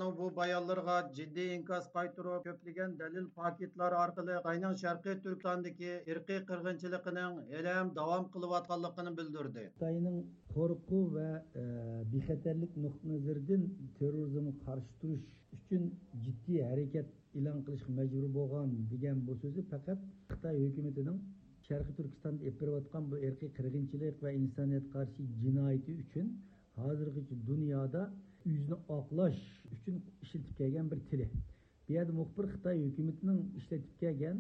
[0.04, 7.46] Rusiyanın bu bayallarga ciddi inkas qaytırıp köpligen delil paketler arkalı Qaynan Şarkı Türkistan'daki irki kırgınçılıkının
[7.52, 9.70] elem devam kılıvatkallıkını bildirdi.
[9.74, 11.64] Xitayının korku ve e,
[12.14, 15.20] bixeterlik nokta nazarından terörizmi karşı
[15.54, 19.98] için ciddi hareket ilan kılış mecbur boğan diyen bu sözü fakat
[20.32, 21.22] Xitay hükümetinin
[21.62, 26.42] Şarkı Türkistan'da epiratkan bu irki kırgınçılık ve insaniyet karşı cinayeti için
[26.76, 28.14] hazırki dünyada
[28.52, 29.42] yuzni oqlash
[29.76, 31.28] uchun ishlatib kelgan bir tili.
[31.86, 34.38] Bu yerda muxbir xitoy hukumatining ishlatib kelgan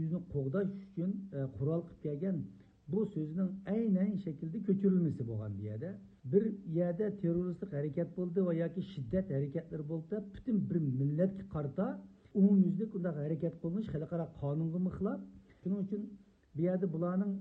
[0.00, 2.36] yuzni qo'g'dash uchun e, qurol qilib kelgan
[2.92, 5.90] bu so'zning aynan shaklda ko'chirilmasi bo'lgan bu yerda.
[6.32, 6.44] Bir
[6.78, 11.86] yerda terroristik harakat bo'ldi va yoki shiddat harakatlari bo'ldi butun bir millatga qarata
[12.38, 15.20] umumyuzlik unday harakat qilinish xalqaro qonunga xilof
[15.60, 16.02] shuning uchun
[16.56, 17.32] bu yerda bularning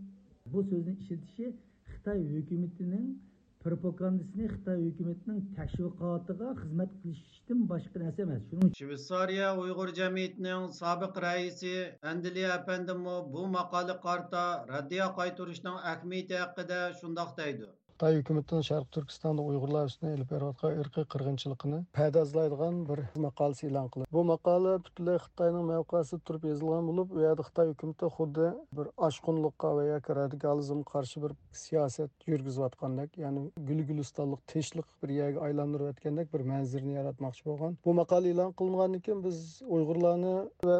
[0.53, 1.45] bu so'zni ishlatishi
[1.91, 3.05] xitoy hukumatining
[3.65, 8.43] propagandasini xitoy hukumatining tashviqotiga xizmat qilishdan boshqa narsa emas.
[8.49, 11.73] Shuning shvetsariya uyg'ur jamiyatining sobiq raisi
[12.11, 14.43] andili apandimi bu maqola qarta
[14.73, 17.71] raddiya qaytirishning ahamiyati haqida shundoq deydi.
[17.95, 24.15] Xitoy hukumatining sharq turkistonda uyg'urlar ustidan ilib berayotgan irqiy qirg'inchilikni padazlaydigan bir maqolasi e'lon qilindi
[24.17, 29.71] bu maqola butunlay xitoyning mavqesida turib yozilgan bo'lib u yerda xitoy hukumati xuddi bir oshqunlikqa
[29.77, 36.45] va yoki radikalizmga qarshi bir siyosat yurgizayotgandek ya'ni gul gulistonlik tinchlik bir yerga aylantirayotgandek bir
[36.51, 39.39] manzirni yaratmoqchi bo'lgan bu maqola e'lon qilingandan keyin biz
[39.77, 40.35] uyg'urlarni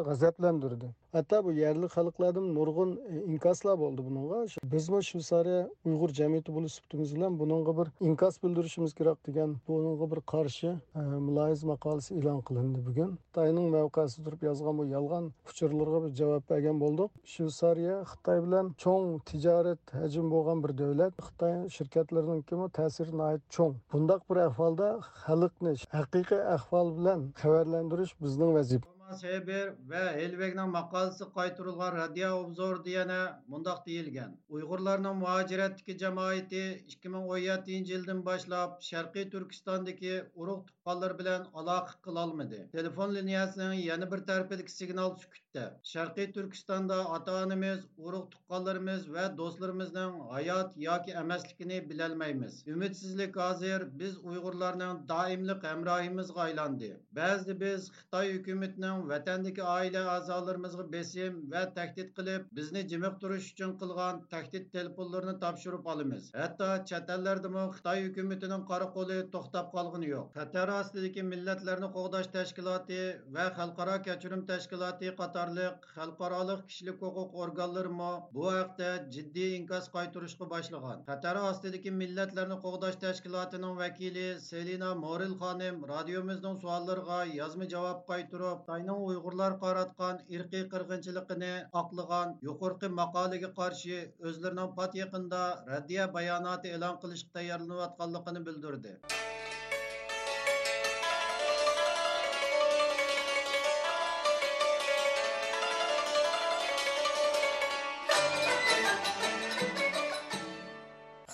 [0.10, 4.40] g'azablantirdi hatto bu yerlik xalqlardan nurg'un e, inkoslar bo'ldi bunga
[4.74, 10.22] bizmi shvetsariya uyg'ur jamiyati bo'lish sifatimiz bilan bunga bir inkos bildirishimiz kerak degan bunga bir
[10.34, 13.12] qarshi e, muloyiz maqolasi e'lon qilindi bugun.
[13.28, 19.08] Xitoyning mavqasi turib yozgan bu yolg'on uchurlarga bir javob bergan bo'ldik shvetsariya xitoy bilan cho'ng
[19.30, 21.14] tijorat hajmi bo'lgan bir davlat.
[21.28, 23.14] Xitoy shirkatlarininki ta'siri
[23.56, 23.74] cho'ng.
[23.94, 24.88] Bundoq bir ahvolda
[25.24, 28.95] xalqni haqiqiy ahvol bilan xabarlantirish bizning vazifamiz.
[29.14, 33.18] Seber və Helvegning maqolasi qaytarilgan radio obzorda yana
[33.54, 34.34] mundaq deyilgan.
[34.58, 36.64] Uyg'urlarning muhojiratdagi jamoati
[36.96, 41.78] 2017 yildan boshlab Sharqiy Turkistondagi urug' белән bilan кыла
[42.08, 42.64] qila olmadi.
[42.78, 45.18] Telefon liniyasining yana bir сигнал signal
[45.56, 45.80] sukutda.
[45.84, 52.64] Sharqiy Turkistonda ota-onamiz, urug' tuqqanlarimiz va do'stlarimizning hayot yoki emasligini bilolmaymiz.
[52.68, 56.90] umidsizlik hozir biz Uyg'urlarning doimlik hamrohimizga aylandi.
[57.20, 63.78] Ba'zida biz Xitoy hukumatining vatandagi oila a'zolarimizga besim va tahdid qilib bizni jimiq turish uchun
[63.84, 70.40] qilgan tahdid telefonlarini topshirib olamiz hatto chet ellardami xitoy hukumatining qora qo'li to'xtab qolgani yo'q
[70.40, 73.02] xatar ostidagi millatlarni qo'g'dash tashkiloti
[73.38, 75.16] va xalqaro kechirim tashkiloti
[75.46, 81.04] qatorliq xalqaroliq kishilik huquq organlarimi bu haqda jiddiy inkos qaytirishga boshlagan.
[81.10, 89.06] Qatar ostidagi millatlarni qo'g'dash tashkilotining vakili selina moril xonim radiomizning savollariga yozma javob qaytirib xitoyning
[89.12, 97.40] uyg'urlar qaratgan irqiy qirg'inchiligini oqlagan yuqorqi maqolaga qarshi o'zlarining pat yaqinda raddiya bayonoti e'lon qilishga
[97.40, 99.00] tayyorlanayotganligini bildirdi.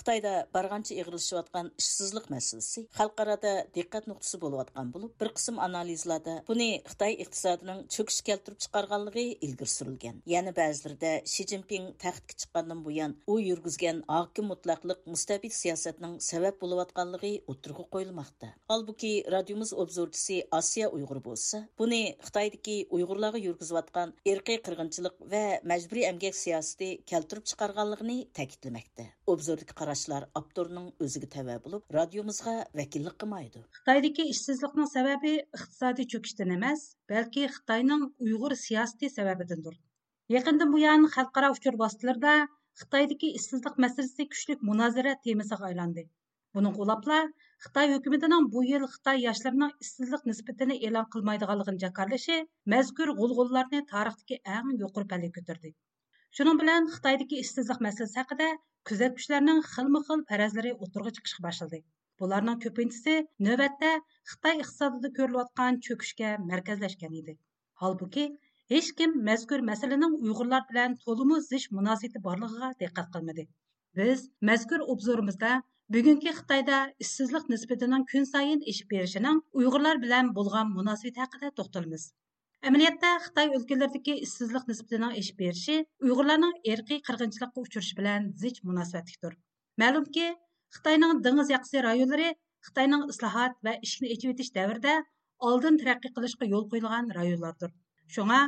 [0.02, 7.12] Xitayda barğancha ig'rilishayotgan ishsizlik masalasi xalqarada diqqat nuqtasi bo'layotgan bo'lib, bir qism analizlarda buni Xitoy
[7.24, 10.16] iqtisodining cho'kish keltirib chiqarganligi ilgari surilgan.
[10.34, 17.32] Yana ba'zilarda Shi Jinping taxtga chiqqandan buyon u yurgizgan hokim mutlaqlik mustabid siyosatning sabab bo'layotganligi
[17.54, 18.48] o'tirg'i qo'yilmoqda.
[20.58, 28.18] Osiyo Uyg'ur bo'lsa, buni Xitoydagi Uyg'urlarga yurgizayotgan irqiy qirg'inchilik va majburiy emgak siyosati keltirib chiqarganligini
[28.38, 29.04] ta'kidlamoqda.
[29.92, 33.60] قاراشلار авторның өзіге тәвә болып, радиомызга вәкиллек кылмайды.
[33.78, 39.74] Хитайдагы эшсизлекнең сәбәбе икътисади чөкештән эмас, бәлки Хитаенның уйгыр сиясәте сәбәбедәндер.
[40.32, 42.48] Якындан бу ян халыкара учур бастырда
[42.80, 46.08] Хитайдагы эшсизлек мәсьәлесе муназара темасыга айланды.
[46.56, 47.20] Буның кулапла
[47.66, 50.24] Хитаи хөкүмәтенең бу ел Хитаи яшьләренең эшсизлек
[55.52, 55.76] мәзкур.
[56.36, 58.46] Shuning bilan Xitoydagi ishsizlik masalasi haqida
[58.90, 61.80] kuzatuvchilarning xilma-xil farazlari o'tirg'a chiqishga boshladi.
[62.22, 63.16] Bularning ko'pinchisi
[63.46, 63.90] navbatda
[64.30, 67.34] Xitoy iqtisodida ko'rilayotgan cho'kishga markazlashgan edi.
[67.82, 68.24] Holbuki,
[68.74, 73.46] hech kim mazkur masalaning Uyg'urlar bilan to'liq zich munosabati borligiga diqqat qilmadi.
[74.00, 75.52] Biz mazkur obzorimizda
[75.98, 82.10] bugungi Xitoyda ishsizlik nisbatining kun sayin oshib berishining Uyg'urlar bilan bo'lgan munosabati haqida to'xtalamiz.
[82.68, 85.74] Әмәлиятта Xitoy o'lkalaridagi ishsizlik nisbatining oshib berishi
[86.06, 89.32] Uyg'urlarning irqiy qirg'inchilikqa uchrashi bilan zich munosabatlikdir.
[89.82, 90.26] Ma'lumki,
[90.76, 92.28] Xitoyning dengiz yaqasi rayonlari
[92.68, 94.94] Xitoyning islohot va ishni эчеп etish davrida
[95.48, 97.72] oldin тәрәккый qilishga yo'l куйылган rayonlardir.
[98.14, 98.38] Shunga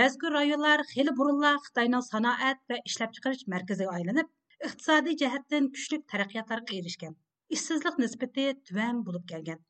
[0.00, 4.32] mazkur rayonlar хәле бурынла Xitoyning sanoat va ishlab chiqarish markaziga айланып,
[4.66, 7.14] iqtisodiy jihatdan kuchli taraqqiyotlarga erishgan.
[7.58, 9.62] Ishsizlik nisbati түбән булып kelgan.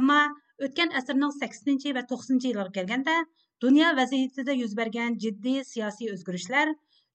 [0.00, 0.20] Ammo
[0.66, 3.16] o'tgan asrning 80 va 90 yillarga kelganda
[3.64, 6.72] dunyo vaziyatida yuz bergan jiddiy siyosiy o'zgarishlar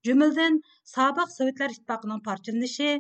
[0.08, 0.60] jumladan
[0.96, 2.92] sobiq sovetlar ittifoqining parchalanishi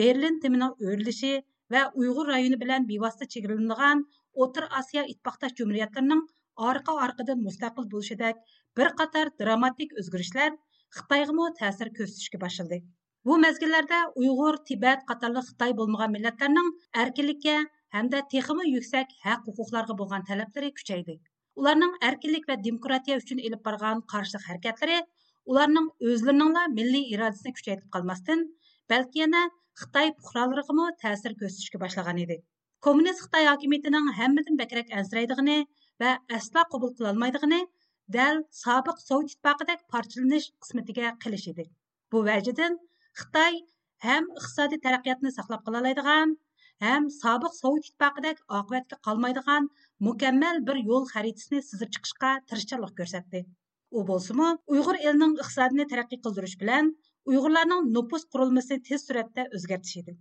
[0.00, 1.32] berlin timining o'rilishi
[1.74, 4.04] va uyg'ur rayoni bilan bevosita chegaralanadigan
[4.44, 6.22] o'tir osiyo ittifoqdosh jumriyatlarining
[6.70, 8.40] orqa orqadan mustaqil bo'lishidek
[8.80, 10.50] bir qator dramatik o'zgarishlar
[10.98, 12.78] xitoygami ta'sir ko'rsatishga boshladi
[13.28, 16.68] bu mezgillarda uyg'ur tibat qatorli xitoy bo'lmagan millatlarning
[17.04, 17.56] erkinlikka
[17.96, 21.14] hamda texmi yuksak haq huquqlarga bo'lgan talablari kuchaydi
[21.60, 24.98] ularning erkinlik va demokratiya uchun ilib borgan qarshilik harakatlari
[25.52, 28.46] ularning o'zlariningla milliy irodasini kuchaytirib qolmasdan
[28.92, 29.42] balki yana
[29.82, 32.36] xitoy puhralariga ta'sir ko'rsatishga boshlagan edi
[32.86, 35.58] kommunist xitoy hokimiyatining hammadan bakrak ansiraydig'ini
[36.02, 37.60] va aslo qabul qilolmaydig'ini
[38.16, 41.64] dal sobiq sovet ittifoqidek parchalanish qismatiga qilish edi
[42.12, 42.78] bu vajidan
[43.20, 43.60] xitoy
[44.06, 45.84] ham iqtisodiy taraqqiyotni saqlab qola
[46.84, 49.68] ham sobiq sovet ittifoqidek oqibatga qolmaydigan
[50.08, 53.40] mukammal bir yo'l xaritasini sizib chiqishga tirishchanlik ko'rsatdi
[53.98, 56.92] u bo'lsimi uyg'ur elining iqtisodini taraqqiy qildirish bilan
[57.32, 60.16] uyg'urlarning nupus qurilmasini tez suratda o'zgartish edi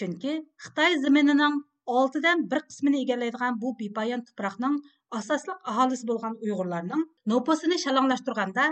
[0.00, 0.34] chunki
[0.64, 1.56] xitoy zaminining
[1.98, 4.76] oltidan bir qismini egallaydigan bu bepoyon tuproqning
[5.20, 7.02] asosli aholisi bo'lgan uyg'urlarning
[7.32, 8.68] nupusini shalonglashtirganda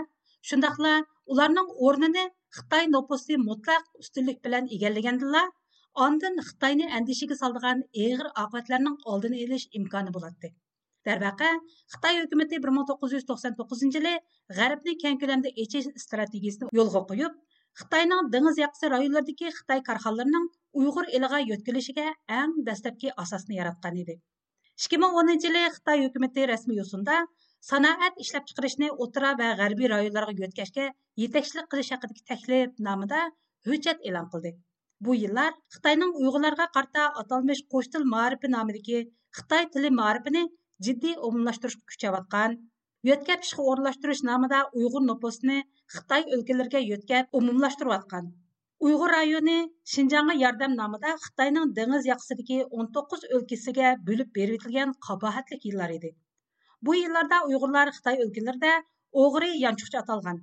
[0.49, 0.93] shundoqla
[1.33, 2.23] ularning o'rnini
[2.57, 5.43] xitoy nupusi mutlaq ustunlik bilan egallagandila
[6.01, 10.49] Ondan Xitoyni andishiga soldigan og'ir oqibatlarning oldini olish imkoni bo'ladi.
[11.07, 11.49] Darvaqa,
[11.93, 14.13] Xitoy hukumatı 1999 yili
[14.59, 17.37] G'arbni keng ko'lamda echish strategiyasini yo'lga qo'yib,
[17.81, 20.49] Xitoyning dengiz yaqasi rayonlaridagi Xitoy korxonalarining
[20.81, 22.07] Uyg'ur eliga yo'tkilishiga
[22.39, 24.17] eng dastlabki asosni yaratgan edi.
[24.87, 27.21] 2010 yili Xitoy hukumatı rasmiy yo'sinda
[27.71, 30.91] sanoat ishlab chiqarishni o'rta va g'arbiy rayonlarga yo'tkashga
[31.25, 33.25] yetakchilik qilish haqidagi taklif nomida
[33.69, 34.57] hujjat e'lon qildi
[35.05, 38.99] bu yillar xitoyning uyg'urlarga qarta atalmış qo'sh til ma'rifi nomidagi
[39.39, 40.43] xitoy tili ma'rifini
[40.87, 42.57] jiddiy umumlashtirishga kuchayotgan
[43.09, 45.59] yo'tkab ishga o'rinlashtirish nomida uyg'ur nopusini
[45.97, 48.33] xitoy o'lkalariga yo'tkab umumlashtirayotgan
[48.89, 49.59] uyg'ur rayoni
[49.95, 56.15] shinjonga yordam nomida xitoyning dengiz yoqasidagi 19 o'lkasiga bo'lib berilgan qabohatli yillar edi
[56.87, 58.71] Bu yillarda Uyg'urlar Xitoy o'lkalarida
[59.25, 60.39] o'g'ri yanchuqcha atalgan.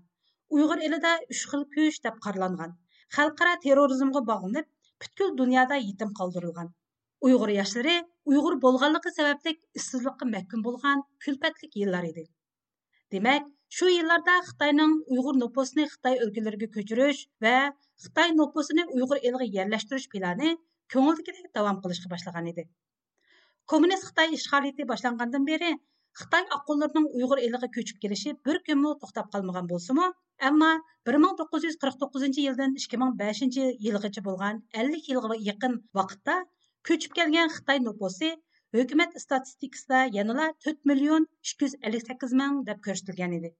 [0.59, 2.71] Uyg'ur elida 3 xil kuch deb qaralangan.
[3.17, 4.67] Xalqaro terrorizmga bog'lanib,
[5.03, 6.69] butkul dunyoda yetim qoldirilgan.
[7.29, 7.97] Uyg'ur yoshlari
[8.31, 12.25] Uyg'ur bo'lganligi sababli ishsizlikqa mahkum bo'lgan kulpatlik yillar edi.
[13.15, 17.55] Demak, shu yillarda Xitoyning Uyg'ur nopusini Xitoy o'lkalariga ko'chirish va
[18.05, 20.55] Xitoy nopusini Uyg'ur eliga yerlashtirish plani
[20.95, 22.65] ko'ngildagidek davom qilishga boshlagan edi.
[23.71, 25.71] Kommunist Xitoy ishg'oliyati boshlangandan beri
[26.19, 30.07] xitoy oqqullarning uyg'ur eliga ko'chib kelishi bir kunmi to'xtab qolmagan bo'lsimi
[30.49, 30.71] ammo
[31.09, 35.77] bir ming to'qqiz yuz qirq to'qqizinchi yildan ikki ming beshinchi yilgacha bo'lgan ellik yilga yaqin
[36.01, 36.37] vaqtda
[36.91, 38.31] ko'chib kelgan xitoy nupusi
[38.79, 43.51] hukumat statistikasida yanala to'rt million ikki yuz ellik sakkiz ming deb ko'rsatilgan edi.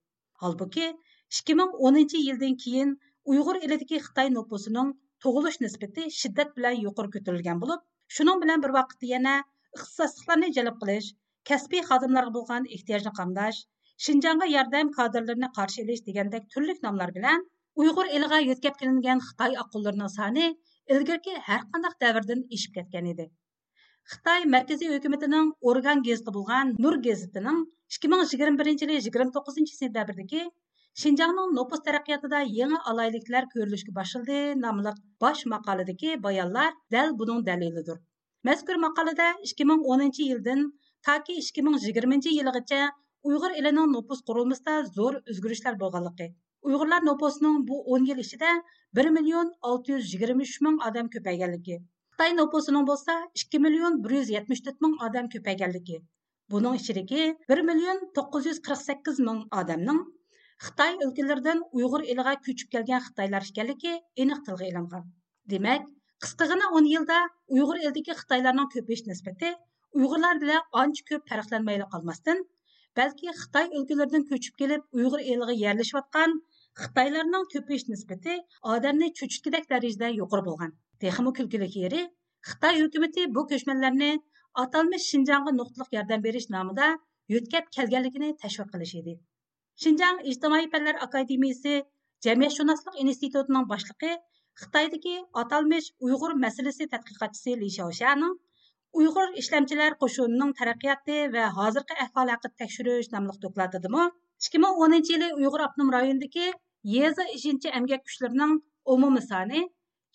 [0.43, 0.87] Holbuki
[1.39, 2.93] ikki ming o'ninchi yildan keyin
[3.33, 4.93] uyg'ur elidagi xitoy nupusining
[5.25, 7.81] tug'ilish nisbati shiddat bilan yuqori ko'tarilgan bo'lib
[8.19, 9.35] shuning bilan bir vaqtda yana
[9.79, 11.11] ixtisosliklarni jalb qilish
[11.49, 13.63] kəsbi xadimlərə болған ихтияҗны қамдаш,
[14.05, 17.43] Шинҗанга ярдәм кадрларына каршы элеш дигәндәк төрлек намлар белән
[17.81, 20.47] Уйгыр илгә йөткәп килгән Хытай акылларының саны
[20.95, 23.27] илгәрке һәр кандай дәвердән ишеп кеткән иде.
[24.13, 27.61] Хытай мәркәзи хөкүмәтенең орган гезиты булган Нур гезитының
[27.97, 30.43] 2021 ел 29 сентябрьдәге
[31.01, 38.01] Шинҗаңның нопус тәрәккыятында яңа алайлыклар күрелешкә башылды намылық баш мақаладагы баянлар дәл буның дәлиледер.
[38.49, 40.67] Мәзкур мақалада 2010 елдан
[41.07, 42.81] mazkur maqolada ikki ming o'ninchi yildan toki ikki ming yigirmanchi yilgacha
[43.29, 46.27] uyg'ur elining nopus qurilmasida zo'r o'zgarishlar bo'lganligi.
[46.69, 48.51] Uyg'urlar nopusining bu o'n yil ichida
[48.97, 51.77] bir million olti yuz yigirma uch ming odam ko'payganligi.
[52.13, 55.97] Xitoy nopusining bo'lsa ikki million bir yuz yetmish to'rt ming odam ko'payganligi.
[56.51, 60.01] Buning ichidagi bir million to'qqiz yuz qirq sakkiz ming odamning
[60.67, 63.95] xitoy o'lkalaridan uyg'ur eliga ko'chib kelgan xitoylar ekanligi
[64.25, 65.05] aniq tilga ilingan.
[65.53, 65.89] Demak
[66.25, 67.19] qisqagina o'n yilda
[67.55, 69.55] uyg'ur elidagi xitoylarning ko'payish nisbati
[69.99, 72.39] uyg'urlar bilan ancha ko'p farqlanmayli qolmasdan
[72.99, 76.37] balki xitoy o'lkalaridan ko'chib kelib uyg'ur eliga yerlashayotgan
[76.83, 78.35] xitoylarning ko'payish nisbati
[78.75, 80.73] odamni cho'chitgidek darajada yuqori bo'lgan.
[81.05, 82.03] Texmi kulkilik yeri
[82.51, 84.11] xitoy hukumati bu ko'chmanlarni
[84.65, 86.89] atalmish shinjongga nuqtaliq yordam berish nomida
[87.35, 89.15] yo'tkab kelganligini tashviq qilish edi.
[89.83, 91.75] Shinjong ijtimoiy fanlar akademiyasi
[92.27, 94.13] jamiyatshunoslik institutining boshlig'i
[94.63, 98.35] xitoydagi atalmish uyg'ur masalasi tadqiqotchisi li shaoshaning
[98.99, 104.05] uyg'ur ishlamchilar qo'shunining taraqqiyoti va hozirgi ahvoli haqida tekshirish nomli dokladidimi
[104.45, 106.47] ikki ming o'ninchi yili uyg'ur abnum rayonidagi
[106.95, 108.55] yeza ishinchi emgak kuchlarining
[108.95, 109.61] umumiy soni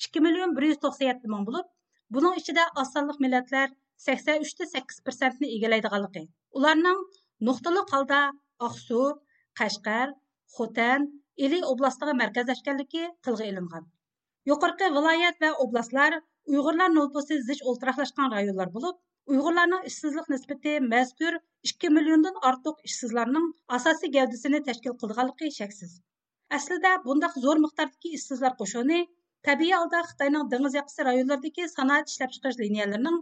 [0.06, 1.68] ikki million bir yuz to'qson yetti ming bo'lib
[2.18, 3.68] buning ichida osonliq millatlar
[4.08, 6.24] sakson uchda sakkiz persentni egallaydiganligi
[6.62, 7.00] ularning
[7.50, 8.22] nuqtali holda
[8.70, 9.02] oqsu
[9.60, 10.08] qashqar
[10.58, 11.10] xotan
[11.46, 13.84] ili oblastiga markazlashganligi tilga ilingan.
[14.50, 16.18] Yuqorqi viloyat va oblastlar
[16.54, 18.96] uyg'urlar nopasi zich o'ltiraqlashgan rayonlar bo'lib
[19.34, 21.38] uyg'urlarning ishsizlik nisbati mazkur
[21.70, 25.96] ikki milliondan ortiq ishsizlarning asosiy gavdasini tashkil qilganligi shaksiz
[26.58, 29.00] aslida bundaq zo'r miqdordagi ishsizlar qo'shuni
[29.50, 33.18] tabiiy holda xitoyning dengiz yoqasi rayonlaridagi sanoat ishlab chiqarish liniyalarining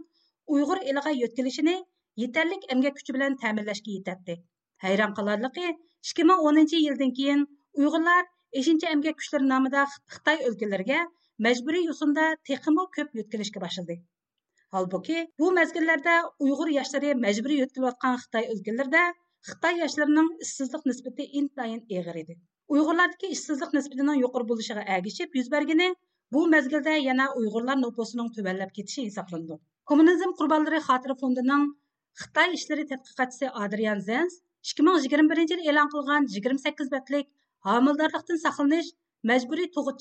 [0.56, 1.76] uyg'ur eliga yo'tkilishini
[2.24, 4.38] yetarlik emgak kuchi bilan ta'minlashga yetadi
[4.84, 7.44] hayron qolarligi ikki ming o'ninchi yildan keyin
[7.80, 8.22] uyg'urlar
[8.60, 9.84] eshinchi emgak kuchlari nomida
[10.16, 11.00] xitoy o'lkalariga
[11.42, 13.96] majburiy yo'sinda texmi ko'p yo'tkilishga boshladi
[14.76, 16.14] holbuki bu mezgillarda
[16.46, 19.02] uyg'ur yoshlari majburiy yo'tkilayotgan xitoy o'lkalarida
[19.48, 22.36] xitoy yoshlarining ishsizlik nisbati intayin eg'ir edi
[22.76, 25.88] uyg'urlardagi ishsizlik nisbatining yuqori bo'lishiga agishib yuz bergani
[26.36, 29.58] bu mezgilda yana uyg'urlar nupusining tuvanlab ketishi hisoblandi
[29.92, 31.64] kommunizm qurbonlari xotira fondining
[32.22, 34.04] xitoy ishlari tadqiqotchisi adrian
[35.04, 37.26] yigirma birinchi yil e'lon qilgan yigirma sakkiz betlik
[37.70, 38.38] homildorlikdan
[39.30, 39.98] majburiy tug'ut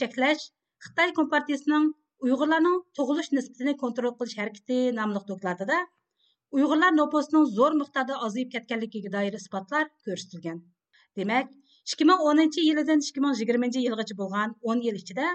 [0.83, 1.89] xitoy kompartiyasining
[2.27, 5.79] uyg'urlarning tug'ilish nisbatini kontrol qilish harakati nomli dokladida
[6.57, 10.59] uyg'urlar noposining zo'r miqdorda ozayib ketganligiga doir isbotlar ko'rsatilgan.
[11.19, 11.51] Demak
[11.91, 15.27] ikki ming o'ninchi yilidan ikki ming yigirmanchi yilgacha bo'lgan o'n yil ichida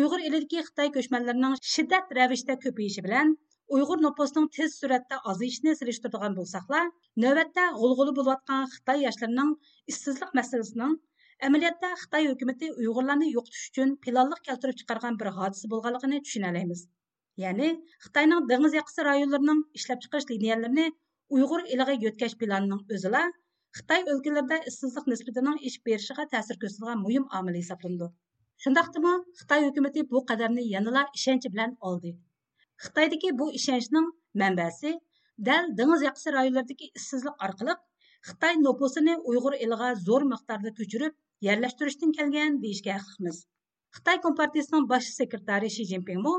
[0.00, 3.34] uyg'ur elidagi xitoy ko'chmanlarining shiddat ravishda ko'payishi bilan
[3.76, 6.90] uyg'ur noposining tez suratda ozayishini surishtirgan bo'lsaqlar
[7.24, 9.52] navbatda g'ulg'uli bo'layotgan xitoy yoshlarining
[9.92, 10.96] ishsizlik masalasining
[11.46, 16.82] amaliyotda xitoy уйгырларны юктыш өчен uchun planliq keltirib chiqargan bir hodisa bo'lganligini алабыз.
[17.44, 17.68] ya'ni
[18.04, 20.86] xitoyning dengiz якысы rayonlarining ishlab chiqarish liniyalarini
[21.36, 23.22] uyg'ur eliga йөткәч планының o'zila
[23.76, 28.08] Xitoy o'lkalarida ishsizlik nisbatining oshib berishiga ta'sir ko'rsatgan muhim omil hisoblanadi.
[28.64, 32.12] Shundaqdimi, Xitoy хөкүмәте bu кадәрне яныла ishonch bilan oldi.
[32.86, 34.10] Xitoydagi bu ishonchning
[34.42, 34.92] manbasi
[35.48, 37.78] дәл dengiz якысы rayonlaridagi ishsizlik orqali
[38.30, 41.16] Xitoy nopusini Uyg'ur eliga zo'r miqdorda ko'chirib,
[41.46, 43.38] yerlashtirishdan kelgan deyishga haqlimiz.
[43.96, 46.34] Xitoy Kompartiyasining bosh sekretari Shi Jinpingmo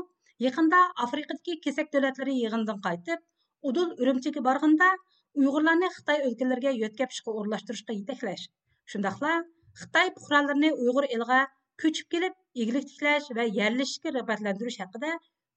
[0.46, 3.20] yaqinda Afrikadagi kesak davlatlari yig'inidan qaytib,
[3.70, 4.88] Udul Urumchiga borganda
[5.40, 8.44] Uyg'urlarni Xitoy o'lkalariga yo'tkapishga o'rlashtirishga yetaklash,
[8.94, 9.34] shundaqla
[9.82, 11.40] Xitoy fuqarolarini Uyg'ur eliga
[11.82, 12.34] ko'chib kelib,
[12.64, 15.14] eglik tiklash va yerlashishga rag'batlantirish haqida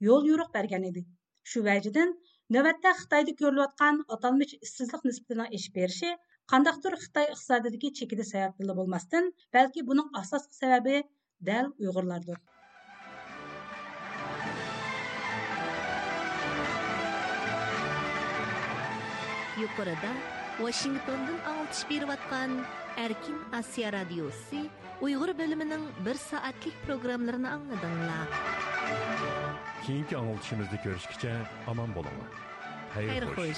[0.07, 1.03] yo'l yo'riq bergan edi.
[1.49, 2.15] Shu vajidan
[2.55, 6.15] navbatda Xitoyda ko'rilayotgan atalmish ishsizlik nisbatining oshib berishi
[6.47, 11.01] Қандақтыр Қытай иқтисадыдагы чекиди сәбәпле булмастан, бәлки буның асаслы сәбәбе
[11.43, 12.39] дәл уйгырлардыр.
[19.59, 20.11] Yuqorida
[20.57, 22.09] Washingtondan ağıltış berib
[22.97, 24.69] Erkin Asiya Radiosi
[25.01, 28.27] Uyğur bölümünün 1 saatlik proqramlarını anladınlar.
[29.87, 31.35] Keyinki anıltışımızda görüşkice
[31.67, 32.23] aman bolama.
[32.93, 33.57] Hayır, Hayır hoş.